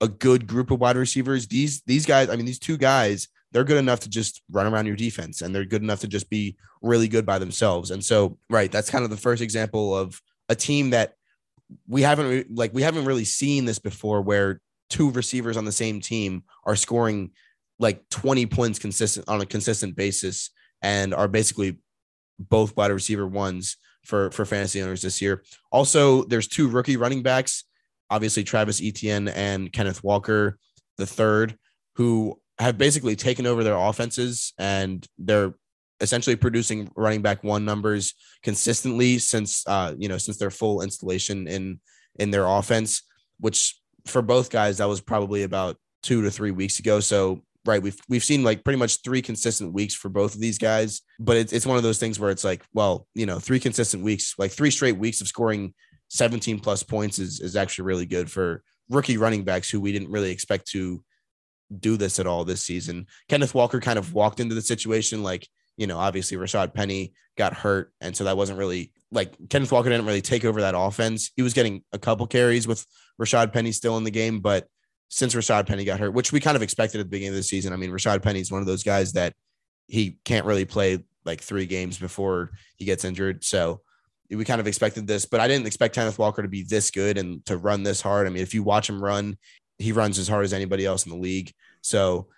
[0.00, 1.48] a good group of wide receivers.
[1.48, 4.86] These these guys, I mean, these two guys they're good enough to just run around
[4.86, 7.90] your defense and they're good enough to just be really good by themselves.
[7.90, 11.14] And so, right, that's kind of the first example of a team that
[11.86, 16.00] we haven't like we haven't really seen this before where two receivers on the same
[16.00, 17.30] team are scoring
[17.78, 20.50] like 20 points consistent on a consistent basis
[20.82, 21.78] and are basically
[22.38, 25.42] both wide receiver ones for for fantasy owners this year.
[25.70, 27.64] Also, there's two rookie running backs,
[28.10, 30.58] obviously Travis Etienne and Kenneth Walker
[31.00, 31.56] the third,
[31.96, 35.54] who have basically taken over their offenses and they're
[36.00, 41.48] essentially producing running back one numbers consistently since uh you know since their full installation
[41.48, 41.80] in
[42.18, 43.02] in their offense
[43.38, 47.00] which for both guys that was probably about 2 to 3 weeks ago.
[47.00, 50.56] So right we've we've seen like pretty much three consistent weeks for both of these
[50.56, 53.60] guys but it's, it's one of those things where it's like well you know three
[53.60, 55.74] consistent weeks like three straight weeks of scoring
[56.08, 60.10] 17 plus points is is actually really good for rookie running backs who we didn't
[60.10, 61.04] really expect to
[61.78, 63.06] do this at all this season.
[63.28, 67.54] Kenneth Walker kind of walked into the situation like, you know, obviously Rashad Penny got
[67.54, 67.92] hurt.
[68.00, 71.30] And so that wasn't really like Kenneth Walker didn't really take over that offense.
[71.36, 72.84] He was getting a couple carries with
[73.20, 74.66] Rashad Penny still in the game, but
[75.08, 77.42] since Rashad Penny got hurt, which we kind of expected at the beginning of the
[77.42, 79.34] season, I mean, Rashad Penny is one of those guys that
[79.88, 83.44] he can't really play like three games before he gets injured.
[83.44, 83.80] So
[84.30, 87.18] we kind of expected this, but I didn't expect Kenneth Walker to be this good
[87.18, 88.26] and to run this hard.
[88.26, 89.36] I mean, if you watch him run,
[89.80, 91.52] he runs as hard as anybody else in the league.
[91.80, 92.28] So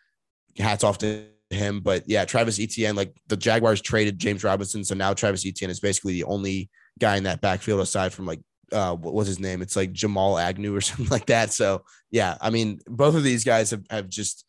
[0.57, 1.81] hats off to him.
[1.81, 4.85] But yeah, Travis Etienne, like the Jaguars traded James Robinson.
[4.85, 8.41] So now Travis Etienne is basically the only guy in that backfield aside from like
[8.73, 9.61] uh what was his name?
[9.61, 11.53] It's like Jamal Agnew or something like that.
[11.53, 14.45] So yeah, I mean, both of these guys have, have just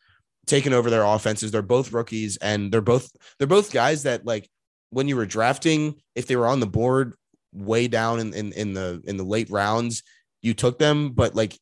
[0.46, 1.52] taken over their offenses.
[1.52, 4.48] They're both rookies and they're both they're both guys that like
[4.92, 7.16] when you were drafting, if they were on the board
[7.52, 10.04] way down in in, in the in the late rounds,
[10.42, 11.58] you took them, but like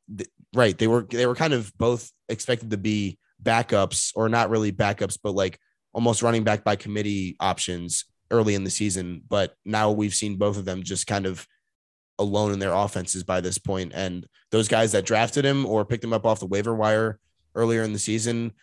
[0.54, 0.78] right.
[0.78, 5.18] They were they were kind of both expected to be backups or not really backups
[5.22, 5.58] but like
[5.94, 9.22] almost running back by committee options early in the season.
[9.28, 11.46] But now we've seen both of them just kind of
[12.20, 13.92] alone in their offenses by this point.
[13.94, 17.20] And those guys that drafted him or picked him up off the waiver wire
[17.56, 18.54] earlier in the season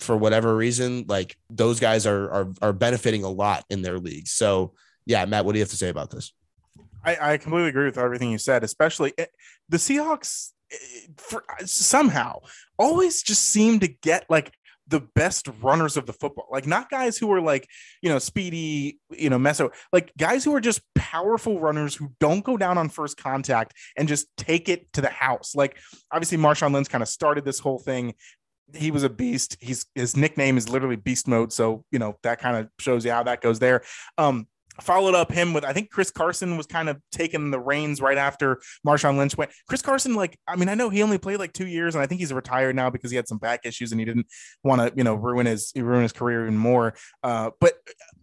[0.00, 4.32] for whatever reason like those guys are are, are benefiting a lot in their leagues
[4.32, 4.72] so
[5.06, 6.32] yeah matt what do you have to say about this?
[7.04, 9.26] I, I completely agree with everything you said especially eh,
[9.68, 10.50] the seahawks
[11.16, 12.40] for, somehow
[12.78, 14.52] always just seem to get like
[14.86, 16.46] the best runners of the football.
[16.50, 17.68] Like not guys who are like,
[18.02, 22.44] you know, speedy, you know, meso, like guys who are just powerful runners who don't
[22.44, 25.54] go down on first contact and just take it to the house.
[25.54, 25.78] Like
[26.10, 28.14] obviously Marshawn Lynch kind of started this whole thing.
[28.74, 29.56] He was a beast.
[29.60, 31.52] He's his nickname is literally beast mode.
[31.52, 33.82] So, you know, that kind of shows you how that goes there.
[34.18, 34.48] Um,
[34.80, 38.18] followed up him with I think Chris Carson was kind of taking the reins right
[38.18, 39.52] after Marshawn Lynch went.
[39.68, 42.06] Chris Carson, like, I mean, I know he only played like two years, and I
[42.06, 44.26] think he's retired now because he had some back issues and he didn't
[44.62, 46.94] want to, you know, ruin his ruin his career even more.
[47.22, 47.74] Uh, but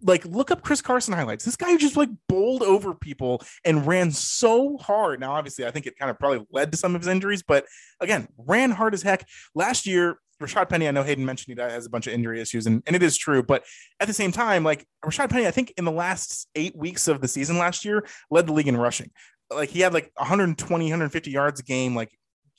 [0.03, 1.45] like, look up Chris Carson highlights.
[1.45, 5.19] This guy just like bowled over people and ran so hard.
[5.19, 7.65] Now, obviously, I think it kind of probably led to some of his injuries, but
[7.99, 9.27] again, ran hard as heck.
[9.55, 12.67] Last year, Rashad Penny, I know Hayden mentioned he has a bunch of injury issues,
[12.67, 13.43] and, and it is true.
[13.43, 13.63] But
[13.99, 17.21] at the same time, like Rashad Penny, I think in the last eight weeks of
[17.21, 19.11] the season last year, led the league in rushing.
[19.49, 22.11] Like he had like 120, 150 yards a game, like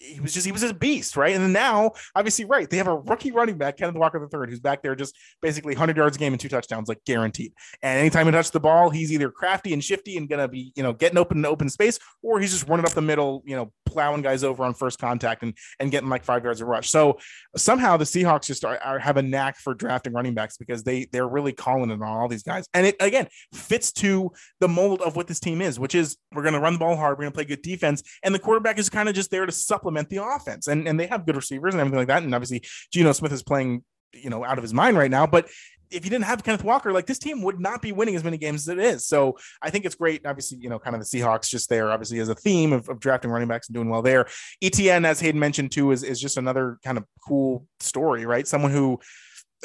[0.02, 1.34] he was just he was a beast, right?
[1.34, 4.50] And then now, obviously, right, they have a rookie running back, Kenneth Walker the third,
[4.50, 7.52] who's back there just basically 100 yards a game and two touchdowns, like guaranteed.
[7.82, 10.82] And anytime he touches the ball, he's either crafty and shifty and gonna be, you
[10.82, 13.72] know, getting open in open space, or he's just running up the middle, you know,
[13.92, 16.90] plowing guys over on first contact and and getting like five yards of rush.
[16.90, 17.18] So
[17.56, 21.06] somehow the Seahawks just are, are have a knack for drafting running backs because they
[21.12, 25.02] they're really calling it on all these guys, and it again fits to the mold
[25.02, 27.32] of what this team is, which is we're gonna run the ball hard, we're gonna
[27.32, 30.66] play good defense, and the quarterback is kind of just there to supplement the offense.
[30.66, 32.22] And, and they have good receivers and everything like that.
[32.22, 32.62] And obviously,
[32.92, 35.26] Geno Smith is playing, you know, out of his mind right now.
[35.26, 35.48] But
[35.90, 38.38] if you didn't have Kenneth Walker, like this team would not be winning as many
[38.38, 39.06] games as it is.
[39.06, 40.26] So I think it's great.
[40.26, 42.98] Obviously, you know, kind of the Seahawks just there, obviously, as a theme of, of
[42.98, 44.26] drafting running backs and doing well there.
[44.62, 48.48] Etienne, as Hayden mentioned too, is, is just another kind of cool story, right?
[48.48, 48.98] Someone who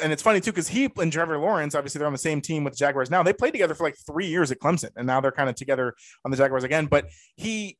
[0.00, 2.64] and it's funny too because he and Trevor Lawrence, obviously, they're on the same team
[2.64, 3.22] with the Jaguars now.
[3.22, 5.94] They played together for like three years at Clemson, and now they're kind of together
[6.24, 6.86] on the Jaguars again.
[6.86, 7.78] But he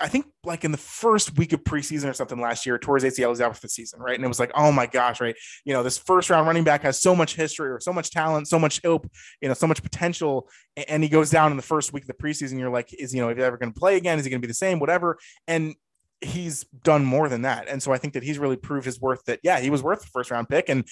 [0.00, 3.30] I think like in the first week of preseason or something last year, towards ACL
[3.30, 4.14] was out for the season, right?
[4.14, 5.34] And it was like, oh my gosh, right?
[5.64, 8.48] You know, this first round running back has so much history or so much talent,
[8.48, 9.10] so much hope,
[9.40, 10.48] you know, so much potential,
[10.88, 12.58] and he goes down in the first week of the preseason.
[12.58, 14.18] You're like, is you know, if ever going to play again?
[14.18, 14.78] Is he going to be the same?
[14.78, 15.18] Whatever.
[15.48, 15.74] And
[16.20, 19.24] he's done more than that, and so I think that he's really proved his worth.
[19.24, 20.84] That yeah, he was worth the first round pick, and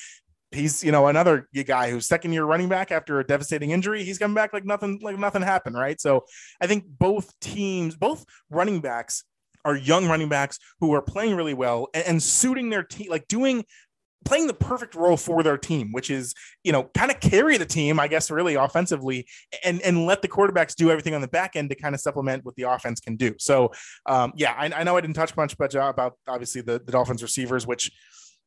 [0.54, 4.04] he's you know another guy who's second year running back after a devastating injury.
[4.04, 6.00] He's coming back like nothing like nothing happened right?
[6.00, 6.24] So
[6.60, 9.24] i think both teams both running backs
[9.64, 13.28] are young running backs who are playing really well and, and suiting their team like
[13.28, 13.64] doing
[14.24, 17.66] playing the perfect role for their team which is you know kind of carry the
[17.66, 19.26] team i guess really offensively
[19.64, 22.44] and and let the quarterbacks do everything on the back end to kind of supplement
[22.44, 23.34] what the offense can do.
[23.38, 23.72] So
[24.06, 26.92] um, yeah I, I know i didn't touch much but uh, about obviously the, the
[26.92, 27.90] dolphins receivers which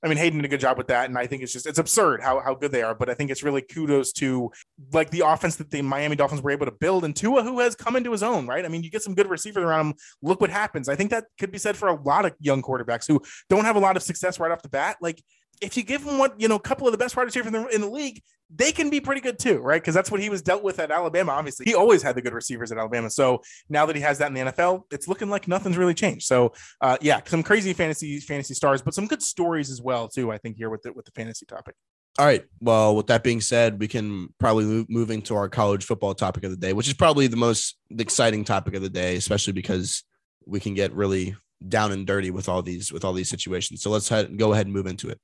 [0.05, 1.79] I mean, Hayden did a good job with that, and I think it's just it's
[1.79, 2.93] absurd how how good they are.
[2.93, 4.51] But I think it's really kudos to
[4.93, 7.75] like the offense that the Miami Dolphins were able to build, and Tua, who has
[7.75, 8.63] come into his own, right?
[8.63, 9.93] I mean, you get some good receivers around him.
[10.21, 10.89] Look what happens.
[10.89, 13.75] I think that could be said for a lot of young quarterbacks who don't have
[13.75, 14.97] a lot of success right off the bat.
[15.01, 15.23] Like
[15.61, 17.53] if you give them what you know, a couple of the best wide receivers in
[17.53, 18.21] the, in the league,
[18.53, 19.81] they can be pretty good too, right?
[19.81, 21.31] Because that's what he was dealt with at Alabama.
[21.31, 23.09] Obviously, he always had the good receivers at Alabama.
[23.09, 26.25] So now that he has that in the NFL, it's looking like nothing's really changed.
[26.25, 30.31] So uh, yeah, some crazy fantasy fantasy stars, but some good stories as well too.
[30.31, 31.75] I think here with the with the fantasy topic.
[32.17, 32.45] All right.
[32.61, 36.51] Well, with that being said, we can probably move into our college football topic of
[36.51, 40.03] the day, which is probably the most exciting topic of the day, especially because
[40.45, 41.35] we can get really
[41.67, 43.81] down and dirty with all these with all these situations.
[43.81, 45.19] So let's head, go ahead and move into it.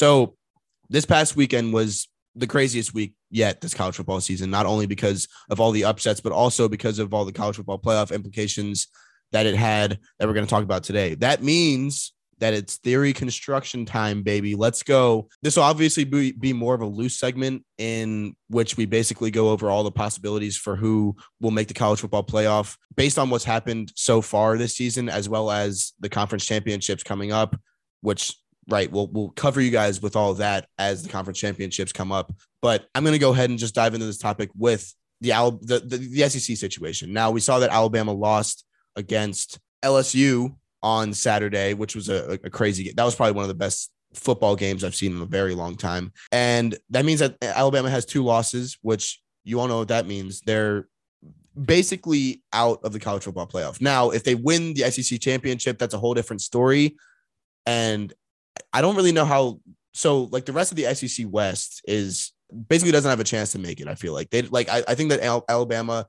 [0.00, 0.34] So
[0.88, 5.28] this past weekend was the craziest week yet this college football season, not only because
[5.50, 8.86] of all the upsets, but also because of all the college football playoff implications
[9.32, 11.16] that it had that we're going to talk about today.
[11.16, 14.54] That means that it's theory construction time, baby.
[14.54, 15.28] Let's go.
[15.42, 19.50] This will obviously be, be more of a loose segment in which we basically go
[19.50, 23.44] over all the possibilities for who will make the college football playoff based on what's
[23.44, 27.54] happened so far this season, as well as the conference championships coming up,
[28.00, 28.34] which
[28.70, 32.32] right we'll we'll cover you guys with all that as the conference championships come up
[32.62, 35.80] but i'm going to go ahead and just dive into this topic with the, the,
[35.80, 37.12] the the sec situation.
[37.12, 38.64] Now we saw that alabama lost
[38.96, 43.48] against lsu on saturday which was a, a crazy game that was probably one of
[43.48, 46.12] the best football games i've seen in a very long time.
[46.32, 50.40] And that means that alabama has two losses which you all know what that means.
[50.40, 50.88] They're
[51.60, 53.80] basically out of the college football playoff.
[53.80, 56.96] Now if they win the sec championship that's a whole different story.
[57.66, 58.12] And
[58.72, 59.60] I don't really know how.
[59.92, 62.32] So like the rest of the SEC West is
[62.68, 63.88] basically doesn't have a chance to make it.
[63.88, 66.06] I feel like they like I, I think that Alabama,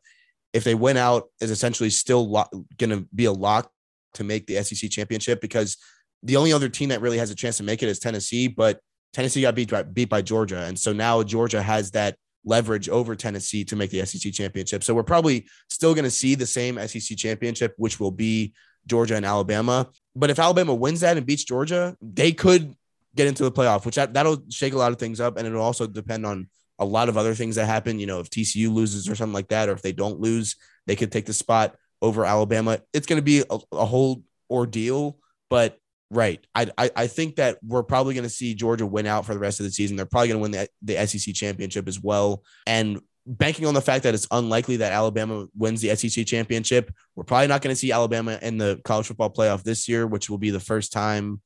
[0.53, 3.71] if they win out, is essentially still lo- going to be a lock
[4.15, 5.77] to make the SEC championship because
[6.23, 8.79] the only other team that really has a chance to make it is Tennessee, but
[9.13, 12.15] Tennessee got beat by, beat by Georgia, and so now Georgia has that
[12.45, 14.83] leverage over Tennessee to make the SEC championship.
[14.83, 18.53] So we're probably still going to see the same SEC championship, which will be
[18.87, 19.89] Georgia and Alabama.
[20.15, 22.75] But if Alabama wins that and beats Georgia, they could
[23.15, 25.37] get into the playoff, which that, that'll shake a lot of things up.
[25.37, 27.99] And it'll also depend on a lot of other things that happen.
[27.99, 30.55] You know, if TCU loses or something like that, or if they don't lose,
[30.87, 32.79] they could take the spot over Alabama.
[32.93, 35.17] It's going to be a, a, whole ordeal.
[35.49, 35.77] But
[36.09, 39.33] right, I, I, I think that we're probably going to see Georgia win out for
[39.33, 39.95] the rest of the season.
[39.95, 42.43] They're probably going to win the, the SEC championship as well.
[42.65, 47.23] And banking on the fact that it's unlikely that Alabama wins the SEC championship, we're
[47.23, 50.37] probably not going to see Alabama in the college football playoff this year, which will
[50.37, 51.41] be the first time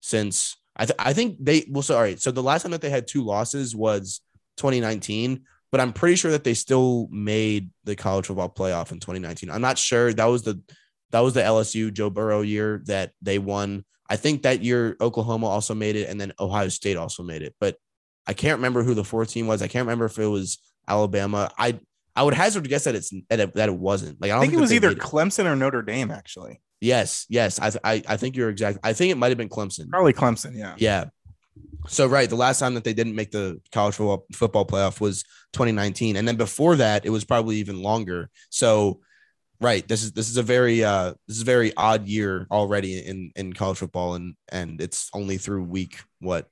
[0.00, 2.16] since I, th- I think they well, sorry.
[2.16, 4.20] So the last time that they had two losses was
[4.56, 9.50] 2019, but I'm pretty sure that they still made the college football playoff in 2019.
[9.50, 10.60] I'm not sure that was the
[11.10, 13.84] that was the LSU Joe Burrow year that they won.
[14.08, 17.54] I think that year Oklahoma also made it, and then Ohio State also made it.
[17.60, 17.76] But
[18.26, 19.62] I can't remember who the fourth team was.
[19.62, 20.58] I can't remember if it was
[20.88, 21.50] Alabama.
[21.58, 21.78] I
[22.14, 24.20] I would hazard to guess that it's that it, that it wasn't.
[24.20, 24.98] Like I, I think, think it was either it.
[24.98, 26.60] Clemson or Notre Dame, actually.
[26.80, 27.60] Yes, yes.
[27.60, 28.78] I, I I think you're exact.
[28.82, 29.88] I think it might have been Clemson.
[29.88, 30.56] Probably Clemson.
[30.56, 30.74] Yeah.
[30.78, 31.04] Yeah.
[31.88, 35.24] So right, the last time that they didn't make the college football, football playoff was
[35.52, 38.30] 2019, and then before that, it was probably even longer.
[38.50, 39.00] So,
[39.60, 42.98] right, this is this is a very uh this is a very odd year already
[42.98, 46.48] in in college football, and and it's only through week what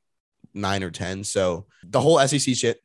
[0.54, 1.22] nine or ten.
[1.24, 2.80] So the whole SEC shit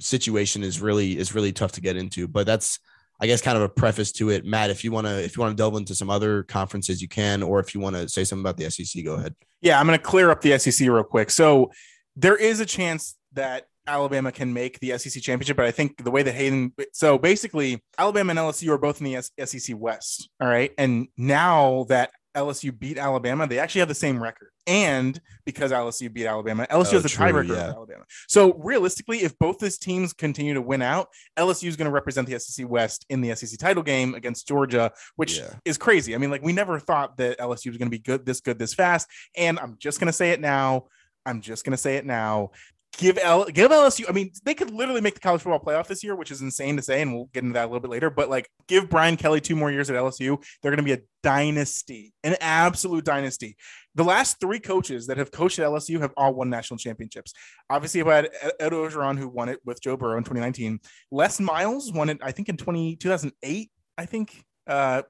[0.00, 2.28] situation is really is really tough to get into.
[2.28, 2.78] But that's
[3.20, 4.44] I guess kind of a preface to it.
[4.44, 7.08] Matt, if you want to if you want to delve into some other conferences, you
[7.08, 9.34] can, or if you want to say something about the SEC, go ahead.
[9.60, 11.30] Yeah, I'm going to clear up the SEC real quick.
[11.30, 11.72] So
[12.14, 16.10] there is a chance that Alabama can make the SEC championship, but I think the
[16.10, 20.28] way that Hayden, so basically, Alabama and LSU are both in the SEC West.
[20.40, 20.72] All right.
[20.78, 24.48] And now that LSU beat Alabama, they actually have the same record.
[24.66, 27.68] And because LSU beat Alabama, LSU Oh, has a tiebreaker yeah.
[27.68, 28.04] with Alabama.
[28.28, 31.08] So realistically, if both these teams continue to win out,
[31.38, 34.92] LSU is going to represent the SEC West in the SEC title game against Georgia,
[35.16, 35.54] which Yeah.
[35.64, 36.14] is crazy.
[36.14, 38.58] I mean, like we never thought that LSU was going to be good, this good,
[38.58, 39.08] this fast.
[39.36, 40.84] And I'm just going to say it now.
[41.24, 42.50] I'm just going to say it now.
[42.96, 44.06] Give L give LSU.
[44.08, 46.76] I mean, they could literally make the college football playoff this year, which is insane
[46.76, 48.10] to say, and we'll get into that a little bit later.
[48.10, 50.42] But like, give Brian Kelly two more years at LSU.
[50.62, 53.56] They're going to be a dynasty, an absolute dynasty.
[53.94, 57.34] The last three coaches that have coached at LSU have all won national championships.
[57.70, 60.80] Obviously, we had Ed Orgeron, who won it with Joe Burrow in 2019.
[61.10, 65.02] Les Miles won it, I think, in 20, 2008, I think, uh,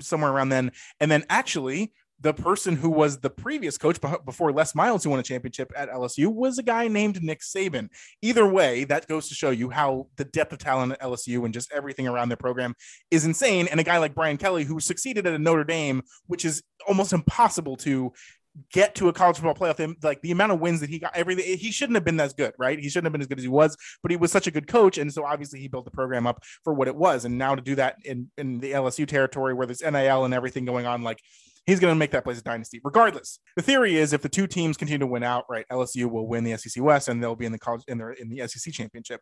[0.00, 0.72] somewhere around then.
[1.00, 5.20] And then actually, the person who was the previous coach before Les Miles, who won
[5.20, 7.88] a championship at LSU, was a guy named Nick Saban.
[8.22, 11.52] Either way, that goes to show you how the depth of talent at LSU and
[11.52, 12.74] just everything around their program
[13.10, 13.68] is insane.
[13.70, 17.12] And a guy like Brian Kelly, who succeeded at a Notre Dame, which is almost
[17.12, 18.12] impossible to
[18.72, 20.02] get to a college football playoff.
[20.02, 22.32] Like the amount of wins that he got, everything eh, he shouldn't have been as
[22.32, 22.78] good, right?
[22.78, 24.66] He shouldn't have been as good as he was, but he was such a good
[24.66, 27.24] coach, and so obviously he built the program up for what it was.
[27.24, 30.64] And now to do that in in the LSU territory where there's NIL and everything
[30.64, 31.20] going on, like
[31.66, 32.80] he's going to make that place a dynasty.
[32.82, 36.26] Regardless, the theory is if the two teams continue to win out, right, LSU will
[36.26, 38.72] win the SEC West and they'll be in the college in their in the SEC
[38.72, 39.20] championship.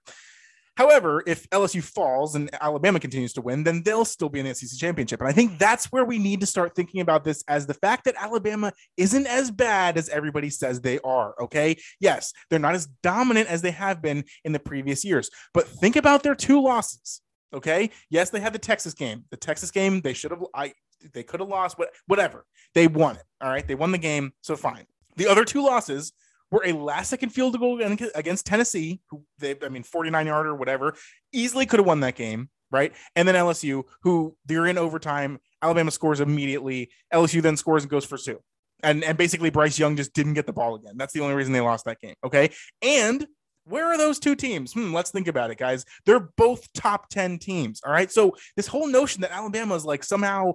[0.77, 4.55] However, if LSU falls and Alabama continues to win, then they'll still be in the
[4.55, 5.21] SEC championship.
[5.21, 8.05] And I think that's where we need to start thinking about this as the fact
[8.07, 11.37] that Alabama isn't as bad as everybody says they are.
[11.41, 11.77] Okay.
[12.01, 15.95] Yes, they're not as dominant as they have been in the previous years, but think
[15.95, 17.21] about their two losses.
[17.53, 17.91] Okay.
[18.11, 19.25] Yes, they had the Texas game.
[19.31, 20.75] The Texas game, they should have, I,
[21.13, 22.45] they could have lost, but whatever.
[22.75, 23.23] They won it.
[23.41, 23.67] All right.
[23.67, 24.33] They won the game.
[24.41, 24.87] So fine.
[25.17, 26.13] The other two losses
[26.51, 27.81] were a last second field goal
[28.15, 30.95] against Tennessee, who they, I mean, 49 yarder or whatever,
[31.33, 32.49] easily could have won that game.
[32.71, 32.93] Right.
[33.15, 35.39] And then LSU, who they're in overtime.
[35.63, 36.91] Alabama scores immediately.
[37.13, 38.41] LSU then scores and goes for two.
[38.83, 40.95] And, and basically, Bryce Young just didn't get the ball again.
[40.97, 42.15] That's the only reason they lost that game.
[42.25, 42.51] Okay.
[42.83, 43.27] And
[43.65, 44.73] where are those two teams?
[44.73, 45.85] Hmm, let's think about it, guys.
[46.05, 47.81] They're both top 10 teams.
[47.85, 48.11] All right.
[48.11, 50.55] So, this whole notion that Alabama is like somehow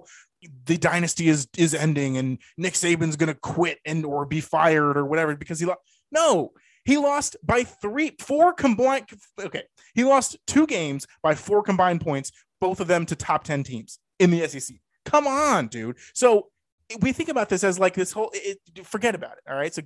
[0.64, 5.04] the dynasty is is ending and Nick Saban's gonna quit and or be fired or
[5.04, 5.80] whatever because he lost.
[6.10, 6.52] No,
[6.84, 9.06] he lost by three, four combined.
[9.38, 13.62] Okay, he lost two games by four combined points, both of them to top ten
[13.62, 14.76] teams in the SEC.
[15.04, 15.98] Come on, dude.
[16.14, 16.48] So
[17.00, 18.30] we think about this as like this whole.
[18.32, 19.50] It, forget about it.
[19.50, 19.74] All right.
[19.74, 19.82] So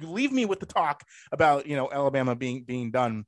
[0.00, 3.24] leave me with the talk about you know Alabama being being done.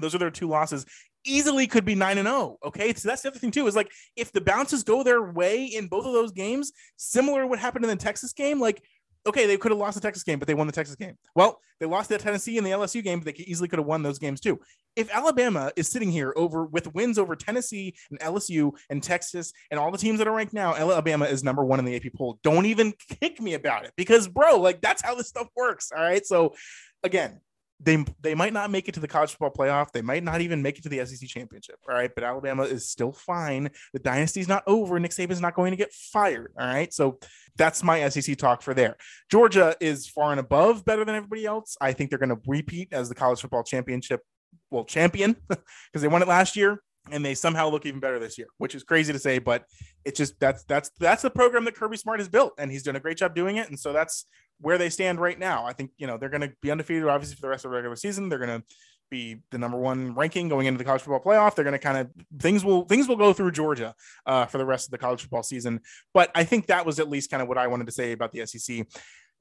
[0.00, 0.86] Those are their two losses.
[1.24, 2.56] Easily could be nine and zero.
[2.64, 3.66] Okay, so that's the other thing too.
[3.66, 7.58] Is like if the bounces go their way in both of those games, similar what
[7.58, 8.82] happened in the Texas game, like
[9.26, 11.16] okay, they could have lost the Texas game, but they won the Texas game.
[11.34, 14.02] Well, they lost the Tennessee and the LSU game, but they easily could have won
[14.02, 14.60] those games too.
[14.94, 19.78] If Alabama is sitting here over with wins over Tennessee and LSU and Texas and
[19.78, 22.38] all the teams that are ranked now, Alabama is number one in the AP poll.
[22.42, 25.92] Don't even kick me about it because, bro, like that's how this stuff works.
[25.94, 26.24] All right.
[26.24, 26.54] So,
[27.02, 27.40] again,
[27.80, 29.92] they they might not make it to the college football playoff.
[29.92, 31.76] They might not even make it to the SEC championship.
[31.88, 33.70] All right, but Alabama is still fine.
[33.92, 34.98] The dynasty's not over.
[34.98, 36.52] Nick Saban's not going to get fired.
[36.58, 37.18] All right, so
[37.56, 38.96] that's my SEC talk for there.
[39.30, 41.76] Georgia is far and above better than everybody else.
[41.80, 44.22] I think they're going to repeat as the college football championship,
[44.70, 46.80] well, champion because they won it last year
[47.10, 49.64] and they somehow look even better this year, which is crazy to say, but
[50.04, 52.96] it's just that's that's that's the program that Kirby Smart has built, and he's done
[52.96, 53.68] a great job doing it.
[53.68, 54.26] And so that's
[54.60, 55.64] where they stand right now.
[55.64, 57.76] I think you know they're going to be undefeated, obviously, for the rest of the
[57.76, 58.28] regular season.
[58.28, 58.66] They're going to
[59.10, 61.54] be the number one ranking going into the college football playoff.
[61.54, 63.94] They're going to kind of things will things will go through Georgia
[64.26, 65.80] uh, for the rest of the college football season.
[66.12, 68.32] But I think that was at least kind of what I wanted to say about
[68.32, 68.86] the SEC.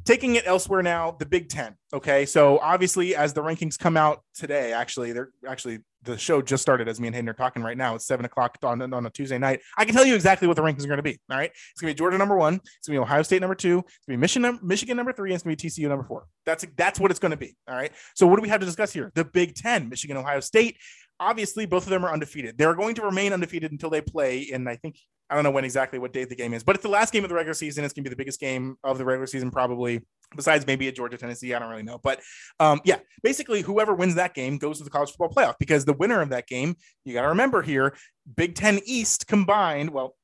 [0.04, 1.76] Taking it elsewhere now, the Big Ten.
[1.94, 6.62] Okay, so obviously, as the rankings come out today, actually, they're actually the show just
[6.62, 7.96] started as me and Hayden are talking right now.
[7.96, 9.60] It's seven o'clock on, on a Tuesday night.
[9.78, 11.20] I can tell you exactly what the rankings are going to be.
[11.30, 11.52] All right.
[11.52, 12.56] It's going to be Georgia number one.
[12.56, 13.80] It's going to be Ohio State number two.
[13.80, 15.32] It's going to be Michigan, Michigan number three.
[15.32, 16.28] And it's going to be TCU number four.
[16.46, 17.56] That's, that's what it's going to be.
[17.68, 17.92] All right.
[18.14, 19.12] So what do we have to discuss here?
[19.16, 20.78] The Big Ten, Michigan, Ohio State.
[21.20, 22.58] Obviously, both of them are undefeated.
[22.58, 24.98] They're going to remain undefeated until they play in, I think,
[25.30, 27.24] I don't know when exactly what date the game is, but it's the last game
[27.24, 27.84] of the regular season.
[27.84, 30.06] It's going to be the biggest game of the regular season, probably
[30.36, 31.54] besides maybe at Georgia, Tennessee.
[31.54, 31.98] I don't really know.
[31.98, 32.22] But
[32.60, 35.94] um, yeah, basically, whoever wins that game goes to the college football playoff because the
[35.94, 37.96] winner of that game, you got to remember here,
[38.36, 40.16] Big Ten East combined, well,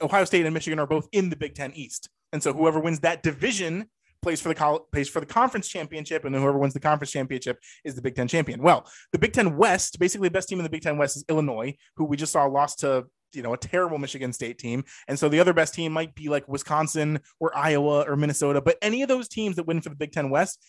[0.00, 2.08] Ohio State and Michigan are both in the Big Ten East.
[2.32, 3.86] And so whoever wins that division
[4.22, 7.10] plays for the college, plays for the conference championship, and then whoever wins the conference
[7.10, 8.62] championship is the Big Ten champion.
[8.62, 11.24] Well, the Big Ten West, basically the best team in the Big Ten West is
[11.28, 15.18] Illinois, who we just saw lost to you know a terrible Michigan State team, and
[15.18, 18.60] so the other best team might be like Wisconsin or Iowa or Minnesota.
[18.60, 20.64] But any of those teams that win for the Big Ten West,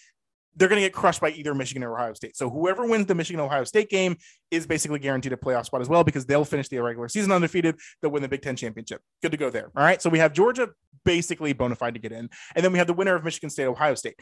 [0.55, 2.35] they're going to get crushed by either Michigan or Ohio State.
[2.35, 4.17] So whoever wins the Michigan Ohio State game
[4.49, 7.75] is basically guaranteed a playoff spot as well because they'll finish the regular season undefeated.
[8.01, 9.01] They'll win the Big Ten championship.
[9.21, 9.71] Good to go there.
[9.75, 10.01] All right.
[10.01, 10.69] So we have Georgia
[11.05, 13.65] basically bona fide to get in, and then we have the winner of Michigan State
[13.65, 14.15] Ohio State.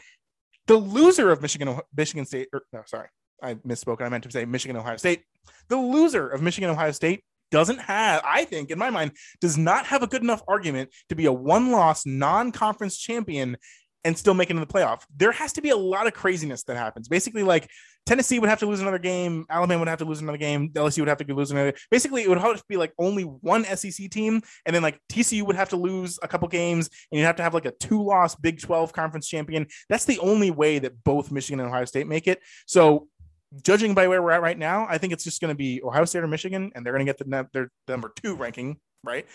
[0.66, 2.48] The loser of Michigan Michigan State.
[2.52, 3.08] Or, no, sorry,
[3.42, 4.00] I misspoke.
[4.00, 5.24] I meant to say Michigan Ohio State.
[5.68, 9.86] The loser of Michigan Ohio State doesn't have, I think, in my mind, does not
[9.86, 13.56] have a good enough argument to be a one loss non conference champion
[14.04, 15.02] and still make it in the playoff.
[15.14, 17.08] There has to be a lot of craziness that happens.
[17.08, 17.68] Basically, like
[18.06, 21.00] Tennessee would have to lose another game, Alabama would have to lose another game, LSU
[21.00, 21.74] would have to lose another.
[21.90, 25.42] Basically, it would have to be like only one SEC team, and then like TCU
[25.42, 28.34] would have to lose a couple games, and you'd have to have like a two-loss
[28.36, 29.66] Big 12 conference champion.
[29.88, 32.40] That's the only way that both Michigan and Ohio State make it.
[32.66, 33.08] So
[33.62, 36.04] judging by where we're at right now, I think it's just going to be Ohio
[36.04, 39.26] State or Michigan, and they're going to get the their number two ranking, right?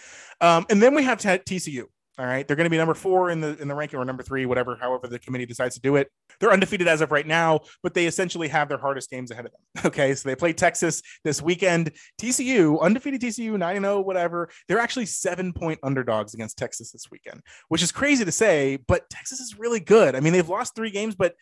[0.41, 1.85] Um, and then we have TCU.
[2.17, 4.23] All right, they're going to be number four in the in the ranking or number
[4.23, 6.09] three, whatever, however the committee decides to do it.
[6.39, 9.51] They're undefeated as of right now, but they essentially have their hardest games ahead of
[9.51, 9.85] them.
[9.85, 11.91] Okay, so they play Texas this weekend.
[12.21, 14.49] TCU, undefeated TCU, nine zero, oh, whatever.
[14.67, 19.09] They're actually seven point underdogs against Texas this weekend, which is crazy to say, but
[19.09, 20.15] Texas is really good.
[20.15, 21.35] I mean, they've lost three games, but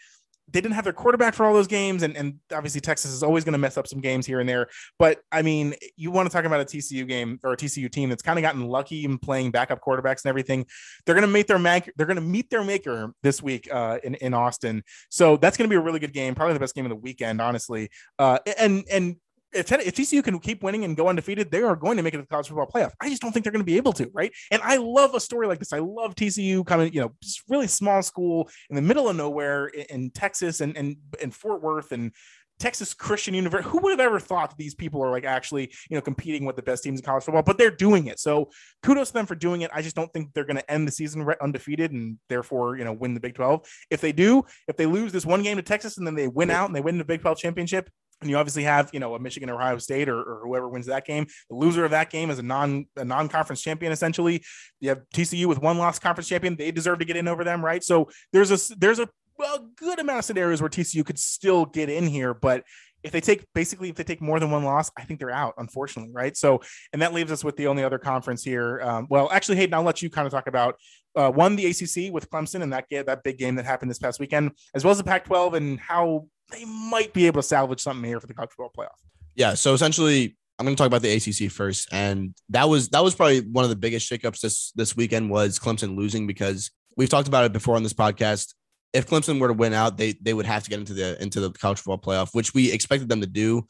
[0.51, 3.43] they didn't have their quarterback for all those games, and, and obviously Texas is always
[3.43, 4.67] going to mess up some games here and there.
[4.99, 8.09] But I mean, you want to talk about a TCU game or a TCU team
[8.09, 10.65] that's kind of gotten lucky in playing backup quarterbacks and everything.
[11.05, 11.91] They're going to meet their maker.
[11.95, 14.83] They're going to meet their maker this week uh, in in Austin.
[15.09, 16.95] So that's going to be a really good game, probably the best game of the
[16.95, 17.89] weekend, honestly.
[18.19, 19.15] Uh, and and
[19.53, 22.17] if, if TCU can keep winning and go undefeated, they are going to make it
[22.17, 22.91] to the college football playoff.
[22.99, 24.31] I just don't think they're going to be able to, right?
[24.51, 25.73] And I love a story like this.
[25.73, 27.13] I love TCU coming, you know,
[27.49, 31.61] really small school in the middle of nowhere in, in Texas and and and Fort
[31.61, 32.11] Worth and
[32.59, 33.69] Texas Christian University.
[33.69, 36.55] Who would have ever thought that these people are like actually, you know, competing with
[36.55, 37.43] the best teams in college football?
[37.43, 38.19] But they're doing it.
[38.19, 38.51] So
[38.83, 39.71] kudos to them for doing it.
[39.73, 42.93] I just don't think they're going to end the season undefeated and therefore, you know,
[42.93, 43.67] win the Big 12.
[43.89, 46.51] If they do, if they lose this one game to Texas and then they win
[46.51, 47.89] out and they win the Big 12 championship,
[48.24, 50.88] and you obviously have, you know, a Michigan or Ohio State or, or, whoever wins
[50.88, 51.28] that game.
[51.49, 53.91] The loser of that game is a non a non conference champion.
[53.91, 54.43] Essentially,
[54.80, 56.55] you have TCU with one lost conference champion.
[56.55, 57.84] They deserve to get in over them, right?
[57.84, 59.09] So there's a there's a,
[59.39, 62.63] a good amount of scenarios where TCU could still get in here, but
[63.03, 65.53] if they take basically if they take more than one loss, I think they're out,
[65.57, 66.36] unfortunately, right?
[66.36, 66.61] So,
[66.93, 68.82] and that leaves us with the only other conference here.
[68.82, 70.76] Um, well, actually, Hayden, I'll let you kind of talk about
[71.16, 73.99] uh, one the ACC with Clemson and that game, that big game that happened this
[73.99, 77.80] past weekend, as well as the Pac-12 and how they might be able to salvage
[77.80, 78.97] something here for the college football playoff.
[79.36, 79.53] Yeah.
[79.53, 83.16] So essentially, I'm going to talk about the ACC first, and that was that was
[83.16, 87.28] probably one of the biggest shakeups this this weekend was Clemson losing because we've talked
[87.28, 88.53] about it before on this podcast.
[88.93, 91.39] If Clemson were to win out, they they would have to get into the into
[91.39, 93.66] the college football playoff, which we expected them to do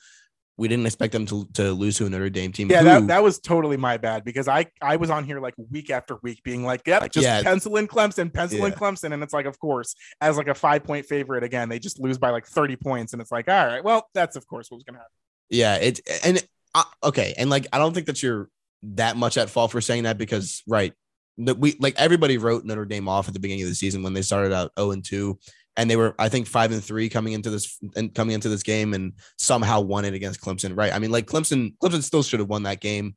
[0.58, 2.70] we didn't expect them to, to lose to a Notre Dame team.
[2.70, 5.56] Yeah, who, that, that was totally my bad because I I was on here like
[5.72, 8.68] week after week being like, yep, just yeah, pencil in Clemson, pencil yeah.
[8.68, 9.14] in Clemson.
[9.14, 12.20] And it's like, of course, as like a five point favorite again, they just lose
[12.20, 13.14] by like 30 points.
[13.14, 15.12] And it's like, all right, well, that's of course what was gonna happen.
[15.50, 16.46] Yeah, it's and
[16.76, 18.50] uh, okay, and like I don't think that you're
[18.84, 20.94] that much at fault for saying that because right.
[21.36, 24.22] We like everybody wrote Notre Dame off at the beginning of the season when they
[24.22, 25.40] started out 0 and 2
[25.78, 28.64] and they were I think five and three coming into this and coming into this
[28.64, 30.78] game and somehow won it against Clemson.
[30.78, 30.94] Right.
[30.94, 33.16] I mean, like Clemson, Clemson still should have won that game,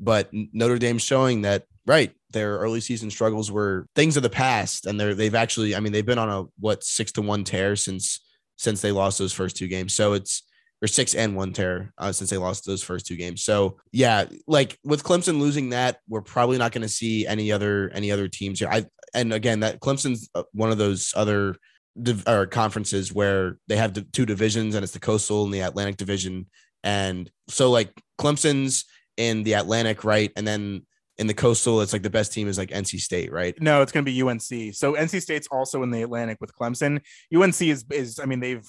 [0.00, 4.86] but Notre Dame showing that right their early season struggles were things of the past,
[4.86, 7.76] and they're they've actually I mean they've been on a what six to one tear
[7.76, 8.20] since
[8.56, 9.94] since they lost those first two games.
[9.94, 10.42] So it's
[10.80, 13.42] or six and one tear uh, since they lost those first two games.
[13.42, 17.90] So yeah, like with Clemson losing that, we're probably not going to see any other
[17.92, 18.68] any other teams here.
[18.70, 21.56] I and again that Clemson's uh, one of those other
[22.02, 25.60] div- or conferences where they have the two divisions and it's the coastal and the
[25.60, 26.46] Atlantic division.
[26.84, 28.84] And so like Clemson's
[29.16, 30.30] in the Atlantic, right?
[30.36, 30.86] And then
[31.18, 33.60] in the coastal, it's like the best team is like NC State, right?
[33.60, 34.74] No, it's going to be UNC.
[34.74, 37.00] So NC State's also in the Atlantic with Clemson.
[37.34, 38.64] UNC is is I mean they've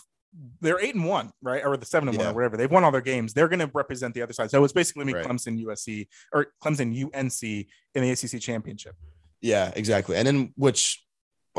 [0.61, 1.65] they're eight and one, right?
[1.65, 2.57] Or the seven and one or whatever.
[2.57, 3.33] They've won all their games.
[3.33, 4.51] They're going to represent the other side.
[4.51, 5.25] So it's basically me Right.
[5.25, 8.95] Clemson USC or Clemson UNC in the ACC championship.
[9.41, 10.17] Yeah, exactly.
[10.17, 11.03] And then which,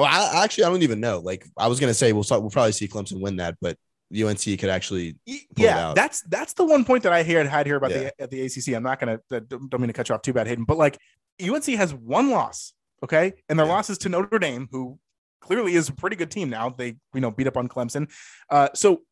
[0.00, 1.18] well, I, actually I don't even know.
[1.20, 3.76] Like I was gonna say we'll start, we'll probably see Clemson win that, but
[4.12, 7.46] UNC could actually Y- Pull it yeah, that's that's the one point that I heard
[7.46, 8.10] had here about Yeah.
[8.18, 8.74] the at the ACC.
[8.74, 10.98] I'm not gonna don't don't mean to cut you off too bad, Hayden, but like
[11.40, 12.72] UNC has one loss,
[13.04, 13.72] okay, and their Yeah.
[13.72, 14.98] loss is to Notre Dame, who
[15.40, 16.70] clearly is a pretty good team now.
[16.70, 18.10] They you know beat up on Clemson,
[18.50, 19.02] uh, so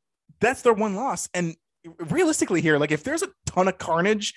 [0.41, 1.29] that's their one loss.
[1.33, 1.55] And
[2.11, 4.35] realistically, here, like if there's a ton of carnage.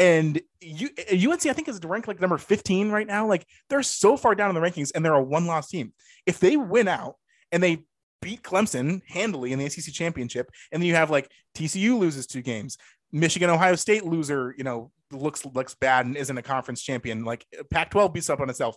[0.00, 3.26] And you, UNC, I think, is ranked like number 15 right now.
[3.28, 5.92] Like they're so far down in the rankings, and they're a one-loss team.
[6.24, 7.16] If they win out
[7.52, 7.84] and they
[8.22, 12.40] beat Clemson handily in the ACC championship, and then you have like TCU loses two
[12.40, 12.78] games,
[13.12, 17.24] Michigan, Ohio State loser, you know, looks looks bad and isn't a conference champion.
[17.26, 18.76] Like Pac-12 beats up on itself,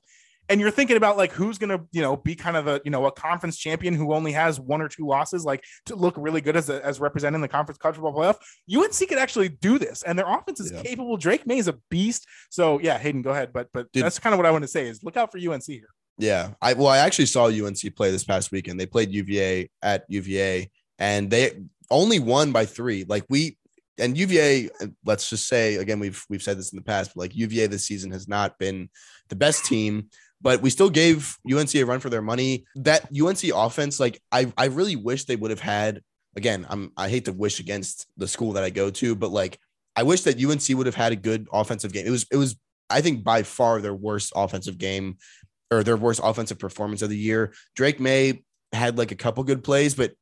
[0.53, 3.07] and you're thinking about like who's gonna, you know, be kind of a you know
[3.07, 6.55] a conference champion who only has one or two losses, like to look really good
[6.55, 8.37] as a, as representing the conference college football playoff.
[8.71, 10.83] UNC could actually do this, and their offense is Yeah.
[10.83, 11.17] capable.
[11.17, 12.27] Drake Maye is a beast.
[12.51, 13.51] So yeah, Hayden, go ahead.
[13.51, 14.03] But but Dude.
[14.03, 15.89] that's kind of what I want to say is look out for UNC here.
[16.19, 18.79] Yeah, I well, I actually saw UNC play this past weekend.
[18.79, 23.05] They played UVA at UVA, and they only won by three.
[23.07, 23.57] Like we
[23.97, 24.69] and UVA,
[25.05, 27.85] let's just say again, we've we've said this in the past, but like UVA this
[27.85, 28.89] season has not been
[29.29, 30.09] the best team,
[30.43, 32.65] but we still gave UNC a run for their money.
[32.75, 36.01] That UNC offense, like I I really wish they would have had.
[36.35, 39.57] Again, I'm I hate to wish against the school that I go to, but like
[39.95, 42.05] I wish that UNC would have had a good offensive game.
[42.05, 42.57] It was it was
[42.89, 45.17] I think by far their worst offensive game
[45.71, 47.53] or their worst offensive performance of the year.
[47.75, 50.13] Drake Maye had like a couple good plays, but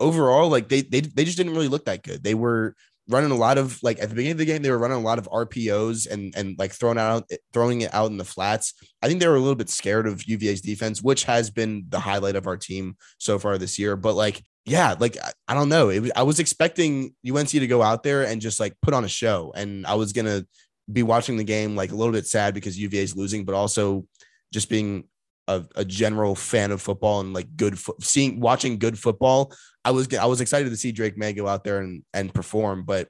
[0.00, 2.24] overall, like they they they just didn't really look that good.
[2.24, 2.74] They were
[3.10, 5.02] running a lot of like at the beginning of the game, they were running a
[5.02, 8.74] lot of RPOs and and like throwing out throwing it out in the flats.
[9.02, 12.00] I think they were a little bit scared of UVA's defense, which has been the
[12.00, 13.96] highlight of our team so far this year.
[13.96, 15.16] But like, yeah, like
[15.48, 15.88] I, don't know.
[15.88, 19.04] It was, I was expecting UNC to go out there and just like put on
[19.04, 20.46] a show, and I was gonna
[20.90, 24.06] be watching the game like a little bit sad because UVA is losing, but also
[24.52, 25.04] just being
[25.50, 29.52] a, a general fan of football and like good fo- seeing watching good football.
[29.84, 32.84] I was I was excited to see Drake Maye go out there and and perform,
[32.84, 33.08] but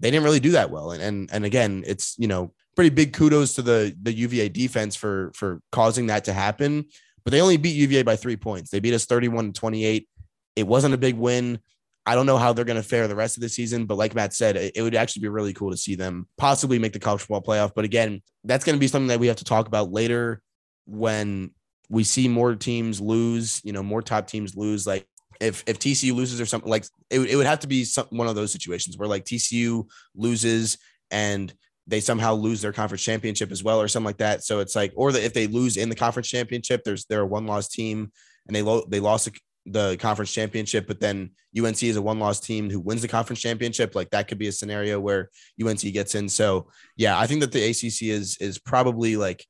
[0.00, 0.92] they didn't really do that well.
[0.92, 4.94] And and and again, it's you know pretty big kudos to the the UVA defense
[4.94, 6.84] for for causing that to happen.
[7.24, 8.70] But they only beat UVA by three points.
[8.70, 10.08] They beat us 31 to 28.
[10.56, 11.60] It wasn't a big win.
[12.04, 14.12] I don't know how they're going to fare the rest of the season, but like
[14.12, 16.98] Matt said, it, it would actually be really cool to see them possibly make the
[16.98, 17.72] college football playoff.
[17.76, 20.42] But again, that's going to be something that we have to talk about later
[20.86, 21.52] when
[21.92, 24.86] we see more teams lose, you know, more top teams lose.
[24.86, 25.06] Like
[25.40, 28.06] if if TCU loses or something, like it, would- it would have to be some,
[28.08, 29.84] one of those situations where like TCU
[30.14, 30.78] loses
[31.10, 31.52] and
[31.86, 34.42] they somehow lose their conference championship as well or something like that.
[34.42, 37.26] So it's like, or that if they lose in the conference championship, there's they're a
[37.26, 38.10] one loss team
[38.46, 39.32] and they lo- they lost the,
[39.66, 43.40] the conference championship, but then UNC is a one loss team who wins the conference
[43.40, 43.94] championship.
[43.94, 45.28] Like that could be a scenario where
[45.62, 46.30] UNC gets in.
[46.30, 49.44] So yeah, I think that the ACC is is probably like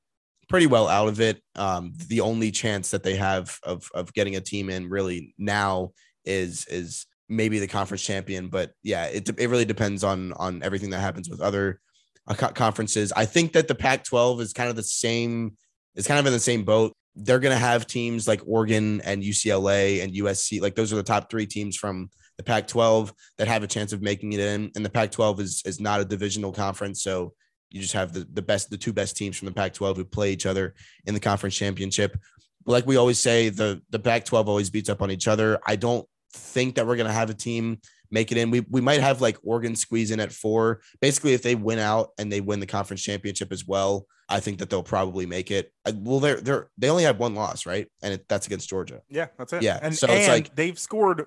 [0.52, 1.40] pretty well out of it.
[1.56, 5.92] Um, the only chance that they have of of getting a team in really now
[6.26, 8.48] is is maybe the conference champion.
[8.48, 11.80] But yeah, it it really depends on on everything that happens with other
[12.28, 13.14] uh, conferences.
[13.16, 15.56] I think that the Pac-12 is kind of the same.
[15.94, 16.92] It's kind of in the same boat.
[17.16, 20.60] They're going to have teams like Oregon and UCLA and USC.
[20.60, 24.02] Like those are the top three teams from the Pac-12 that have a chance of
[24.02, 24.70] making it in.
[24.76, 27.32] And the Pac-12 is is not a divisional conference, so
[27.72, 30.32] you just have the, the best, the two best teams from the Pac-12 who play
[30.32, 30.74] each other
[31.06, 32.16] in the conference championship.
[32.64, 35.58] But like we always say, the the Pac-12 always beats up on each other.
[35.66, 37.78] I don't think that we're gonna have a team
[38.12, 38.50] make it in.
[38.50, 40.80] We we might have like Oregon squeeze in at four.
[41.00, 44.58] Basically, if they win out and they win the conference championship as well, I think
[44.58, 45.72] that they'll probably make it.
[45.84, 47.88] I, well, they're they're they only have one loss, right?
[48.02, 49.00] And it, that's against Georgia.
[49.08, 49.62] Yeah, that's it.
[49.62, 51.26] Yeah, and so it's like- they've scored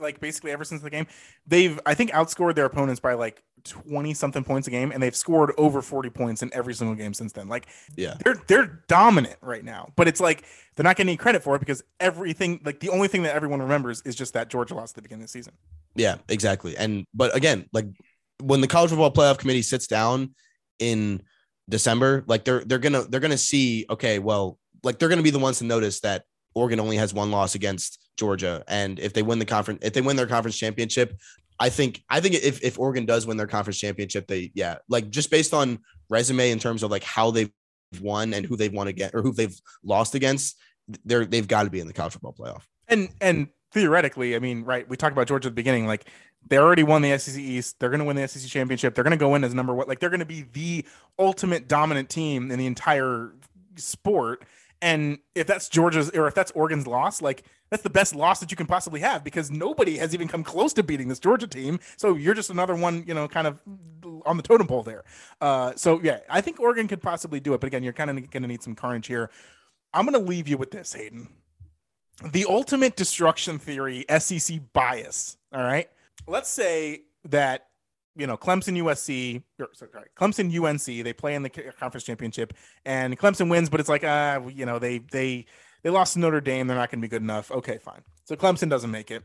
[0.00, 1.06] like basically ever since the game.
[1.46, 5.16] They've I think outscored their opponents by like twenty something points a game, and they've
[5.16, 5.88] scored over mm-hmm.
[5.88, 7.48] forty points in every single game since then.
[7.48, 8.14] Like Yeah.
[8.24, 10.44] they're they're dominant right now, but it's like
[10.76, 13.60] they're not getting any credit for it because everything like the only thing that everyone
[13.60, 15.54] remembers is just that Georgia lost at the beginning of the season.
[15.94, 16.76] Yeah, exactly.
[16.76, 17.86] And but again, like
[18.42, 20.34] when the college football playoff committee sits down
[20.78, 21.22] in
[21.68, 25.38] December, like they're they're gonna they're gonna see, okay, well, like they're gonna be the
[25.38, 28.64] ones to notice that Oregon only has one loss against Georgia.
[28.68, 31.16] And if they win the conference, if they win their conference championship,
[31.58, 35.10] I think I think if if Oregon does win their conference championship, they yeah, like
[35.10, 35.78] just based on
[36.10, 37.52] resume in terms of like how they've
[38.00, 40.56] won and who they've won against or who they've lost against,
[41.04, 42.62] they're they've got to be in the college football playoff.
[42.88, 44.88] And and theoretically, I mean, right?
[44.88, 45.86] We talked about Georgia at the beginning.
[45.86, 46.08] Like
[46.48, 47.76] they already won the SEC East.
[47.78, 48.94] They're going to win the SEC championship.
[48.94, 49.88] They're going to go in as number one.
[49.88, 50.84] Like they're going to be the
[51.18, 53.32] ultimate dominant team in the entire
[53.76, 54.44] sport.
[54.82, 58.50] And if that's Georgia's or if that's Oregon's loss, like that's the best loss that
[58.50, 61.80] you can possibly have because nobody has even come close to beating this Georgia team.
[61.96, 63.58] So you're just another one, you know, kind of
[64.26, 65.04] on the totem pole there.
[65.40, 67.60] Uh, so yeah, I think Oregon could possibly do it.
[67.60, 69.30] But again, you're kind of going to need some carnage here.
[69.92, 71.28] I'm going to leave you with this, Hayden.
[72.24, 75.36] The ultimate destruction theory, SEC bias.
[75.52, 75.88] All right.
[76.26, 77.68] Let's say that
[78.16, 82.54] you know Clemson USC or sorry, Clemson UNC they play in the conference championship
[82.84, 85.46] and Clemson wins but it's like uh you know they they
[85.82, 87.50] they lost to Notre Dame they're not going to be good enough.
[87.50, 88.02] Okay fine.
[88.24, 89.22] So Clemson doesn't make it.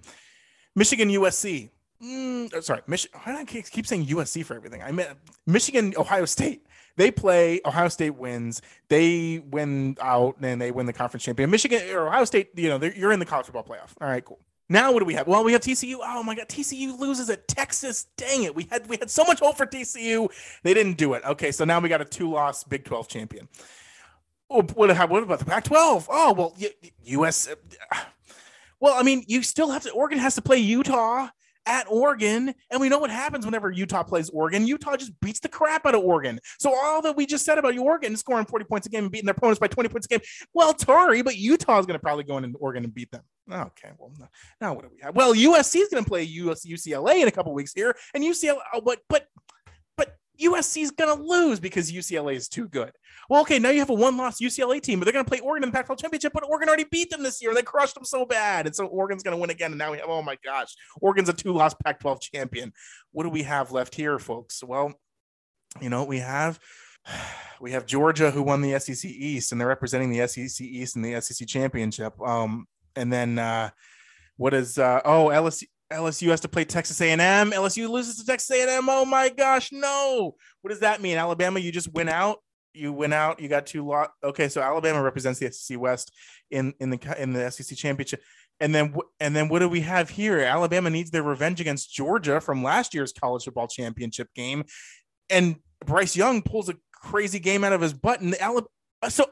[0.75, 1.69] Michigan USC
[2.03, 4.81] mm, oh, sorry Michigan why do I keep saying USC for everything?
[4.81, 6.65] I meant Michigan Ohio State.
[6.97, 11.49] They play Ohio State wins they win out and they win the conference champion.
[11.49, 13.93] Michigan or Ohio State you know you're in the college football playoff.
[14.01, 14.39] All right cool
[14.69, 15.27] now what do we have?
[15.27, 15.97] Well, we have TCU.
[16.01, 18.05] Oh my god, TCU loses at Texas.
[18.15, 18.55] Dang it.
[18.55, 20.29] We had we had so much hope for TCU.
[20.63, 21.23] They didn't do it.
[21.25, 23.47] Okay, so now we got a two-loss Big 12 champion.
[24.49, 26.07] Oh, what, what about the Pac-12?
[26.09, 26.55] Oh, well,
[27.03, 27.55] US uh,
[28.79, 31.29] Well, I mean, you still have to Oregon has to play Utah
[31.69, 32.53] at Oregon.
[32.71, 34.65] And we know what happens whenever Utah plays Oregon.
[34.67, 36.39] Utah just beats the crap out of Oregon.
[36.59, 39.27] So all that we just said about Oregon scoring 40 points a game and beating
[39.27, 40.21] their opponents by 20 points a game,
[40.53, 43.21] well, Tori, but Utah is going to probably go in and Oregon and beat them.
[43.51, 44.11] Okay, well,
[44.61, 45.15] now what do we have?
[45.15, 48.57] Well, USC is going to play US, UCLA in a couple weeks here, and UCLA,
[48.73, 49.27] oh, but but
[50.41, 52.91] USC is going to lose because UCLA is too good.
[53.29, 55.39] Well, okay, now you have a one loss UCLA team, but they're going to play
[55.39, 57.53] Oregon in the Pac 12 championship, but Oregon already beat them this year.
[57.53, 58.65] They crushed them so bad.
[58.65, 59.71] And so Oregon's going to win again.
[59.71, 62.73] And now we have, oh my gosh, Oregon's a two loss Pac 12 champion.
[63.11, 64.63] What do we have left here, folks?
[64.63, 64.93] Well,
[65.81, 66.59] you know, we have.
[67.61, 71.01] We have Georgia who won the SEC East and they're representing the SEC East in
[71.01, 72.13] the SEC championship.
[72.21, 73.71] Um, and then uh,
[74.37, 77.19] what is uh, oh LSU LSU has to play Texas A&M.
[77.19, 78.87] LSU loses to Texas A&M.
[78.89, 80.35] Oh my gosh, no!
[80.61, 81.17] What does that mean?
[81.17, 82.39] Alabama, you just went out.
[82.73, 83.39] You went out.
[83.39, 84.11] You got two lot.
[84.23, 86.11] Okay, so Alabama represents the SEC West
[86.51, 88.21] in in the in the SEC championship.
[88.59, 90.39] And then and then what do we have here?
[90.39, 94.65] Alabama needs their revenge against Georgia from last year's college football championship game,
[95.29, 98.21] and Bryce Young pulls a crazy game out of his butt.
[98.21, 98.67] And the Alabama,
[99.09, 99.25] so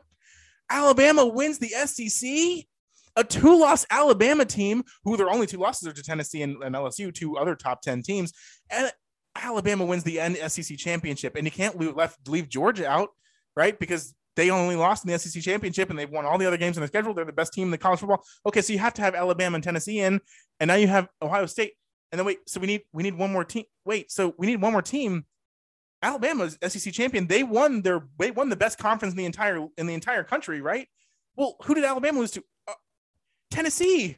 [0.70, 2.66] Alabama wins the SEC
[3.18, 6.76] a two loss Alabama team, who their only two losses are to Tennessee and, and
[6.76, 8.32] LSU, two other top 10 teams.
[8.70, 8.92] And
[9.36, 11.36] Alabama wins the SEC championship.
[11.36, 13.10] And you can't leave, left, leave Georgia out,
[13.56, 13.78] right?
[13.78, 16.78] Because they only lost in the SEC championship and they've won all the other games
[16.78, 17.14] in the schedule.
[17.14, 18.24] They're the best team in the college football.
[18.46, 20.22] Okay, so you have to have Alabama and Tennessee in,
[20.60, 21.74] and now you have Ohio State.
[22.12, 23.66] And then wait, so we need we need one more team.
[23.84, 25.26] Wait, so we need one more team.
[26.04, 27.28] Alabama's SEC champion.
[27.28, 30.62] They won their they won the best conference in the entire in the entire country,
[30.62, 30.88] right?
[31.36, 32.44] Well, who did Alabama lose to?
[33.52, 34.18] Tennessee.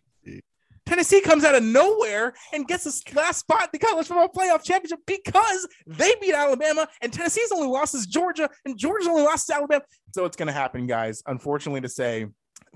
[0.86, 4.64] Tennessee comes out of nowhere and gets this last spot in the college football playoff
[4.64, 9.46] championship because they beat Alabama and Tennessee's only loss is Georgia and Georgia's only lost
[9.48, 9.84] to Alabama.
[10.16, 11.22] So it's going to happen, guys.
[11.28, 12.26] Unfortunately to say,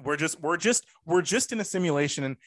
[0.04, 2.38] we're just we're just we're just in a simulation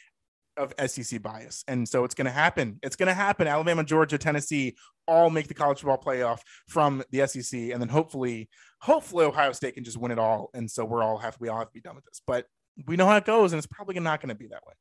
[0.57, 2.78] of SEC bias, and so it's going to happen.
[2.82, 3.46] It's going to happen.
[3.46, 4.76] Alabama, Georgia, Tennessee
[5.07, 8.48] all make the college football playoff from the SEC, and then hopefully,
[8.80, 11.59] hopefully Ohio State can just win it all, and so we're all have we all
[11.59, 12.20] have to be done with this.
[12.26, 12.46] But
[12.86, 14.74] we know how it goes, and it's probably not going to be that way.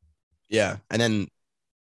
[0.50, 1.28] Yeah, and then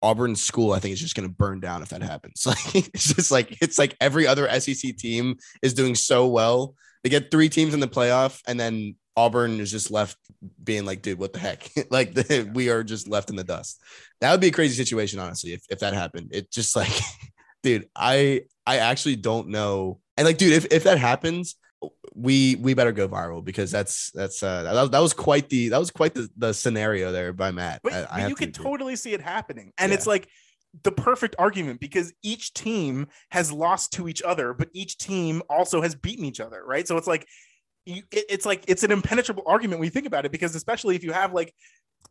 [0.02, 2.46] Auburn school, I think, is just going to burn down if that happens.
[2.46, 6.74] Like it's just like it's like every other SEC team is doing so well.
[7.02, 10.18] They get three teams in the playoff, and then Auburn is just left
[10.62, 11.70] being like, dude, what the heck?
[11.90, 13.80] like the, we are just left in the dust.
[14.20, 16.30] That would be a crazy situation, honestly, if, if that happened.
[16.32, 16.92] It just like,
[17.62, 20.00] dude, I I actually don't know.
[20.16, 21.56] And like, dude, if, if that happens,
[22.14, 25.78] we we better go viral because that's that's uh that, that was quite the that
[25.78, 27.80] was quite the, the scenario there by Matt.
[27.82, 29.96] But, I, I you can totally see it happening, and yeah.
[29.96, 30.28] it's like
[30.82, 35.80] the perfect argument because each team has lost to each other, but each team also
[35.80, 36.86] has beaten each other, right?
[36.88, 37.26] So it's like
[37.86, 40.96] you, it, it's like it's an impenetrable argument when you think about it because especially
[40.96, 41.54] if you have like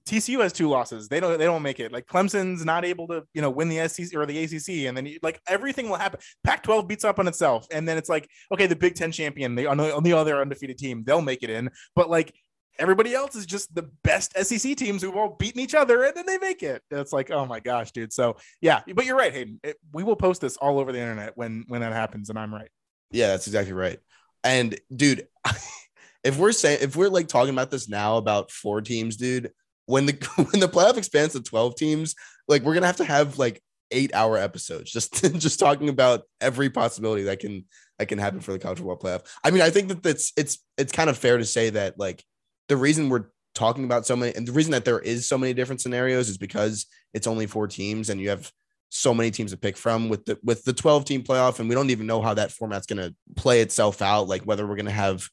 [0.06, 1.08] TCU has two losses.
[1.08, 1.92] They don't they don't make it.
[1.92, 5.06] Like Clemson's not able to, you know, win the SEC or the ACC and then
[5.06, 6.20] you, like everything will happen.
[6.44, 9.68] Pac-12 beats up on itself and then it's like okay, the Big 10 champion, the
[9.68, 11.70] on the other undefeated team, they'll make it in.
[11.96, 12.34] But like
[12.80, 16.26] everybody else is just the best SEC teams who've all beaten each other and then
[16.26, 16.82] they make it.
[16.92, 18.14] It's like, oh my gosh, dude.
[18.14, 19.60] So, yeah, but you're right, Hayden.
[19.64, 22.54] It, we will post this all over the internet when when that happens and I'm
[22.54, 22.70] right.
[23.12, 24.00] Yeah, that's exactly right.
[24.44, 25.28] And dude,
[26.24, 29.52] if we're saying if we're like talking about this now about four teams, dude,
[29.86, 30.14] when the
[30.52, 32.16] when the playoff expands to 12 teams,
[32.48, 33.62] like we're gonna have to have like
[33.92, 37.66] eight hour episodes just just talking about every possibility that can
[38.00, 39.26] that can happen for the college football playoff.
[39.44, 42.24] I mean, I think that that's it's it's kind of fair to say that like
[42.68, 43.26] the reason we're
[43.56, 46.38] talking about so many and the reason that there is so many different scenarios is
[46.38, 48.52] because it's only four teams and you have
[48.90, 51.76] so many teams to pick from with the with the 12 team playoff and we
[51.76, 54.86] don't even know how that format's going to play itself out like whether we're going
[54.86, 55.28] to have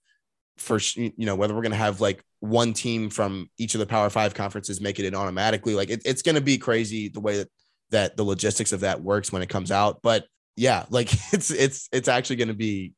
[0.60, 3.86] first you know whether we're going to have like one team from each of the
[3.86, 7.20] power five conferences make it in automatically like it, it's going to be crazy the
[7.20, 7.48] way that
[7.90, 11.88] that the logistics of that works when it comes out but yeah like it's it's
[11.92, 12.92] it's actually going to be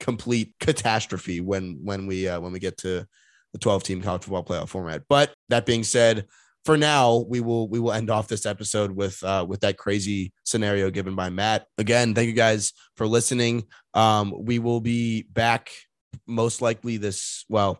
[0.00, 3.06] complete catastrophe when when we uh, when we get to
[3.52, 5.02] the 12 team college football playoff format.
[5.08, 6.26] But that being said,
[6.64, 10.32] for now, we will we will end off this episode with uh, with that crazy
[10.44, 11.66] scenario given by Matt.
[11.78, 13.64] Again, thank you guys for listening.
[13.94, 15.70] Um, we will be back
[16.26, 17.44] most likely this.
[17.48, 17.78] Well,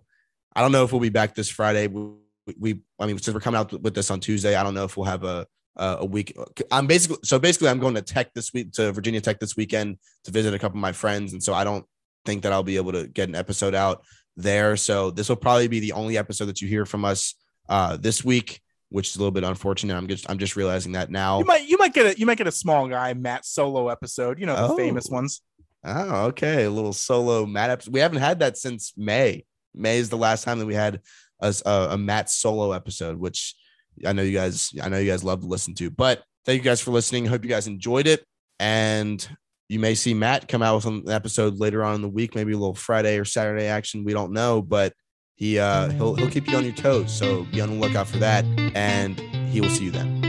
[0.54, 1.86] I don't know if we'll be back this Friday.
[1.86, 2.12] We,
[2.58, 4.96] we I mean, since we're coming out with this on Tuesday, I don't know if
[4.96, 5.46] we'll have a
[5.78, 6.36] a week.
[6.70, 9.98] I'm basically so basically I'm going to Tech this week to Virginia Tech this weekend
[10.24, 11.86] to visit a couple of my friends, and so I don't
[12.26, 14.04] think that I'll be able to get an episode out
[14.36, 14.76] there.
[14.76, 17.34] So this will probably be the only episode that you hear from us
[17.68, 19.96] uh, this week, which is a little bit unfortunate.
[19.96, 21.38] I'm just I'm just realizing that now.
[21.38, 24.38] You might you might get a you might get a small guy Matt solo episode.
[24.38, 24.76] You know the oh.
[24.76, 25.42] famous ones.
[25.84, 27.94] Oh, okay, a little solo Matt episode.
[27.94, 29.44] We haven't had that since May.
[29.74, 31.00] May is the last time that we had
[31.40, 33.54] a, a, a Matt solo episode, which
[34.06, 35.90] I know you guys I know you guys love to listen to.
[35.90, 37.26] But thank you guys for listening.
[37.26, 38.24] Hope you guys enjoyed it.
[38.58, 39.26] And
[39.68, 42.52] you may see Matt come out with an episode later on in the week, maybe
[42.52, 44.04] a little Friday or Saturday action.
[44.04, 44.94] We don't know, but
[45.36, 47.16] he uh, he'll he'll keep you on your toes.
[47.16, 49.20] So be on the lookout for that, and
[49.50, 50.27] he will see you then.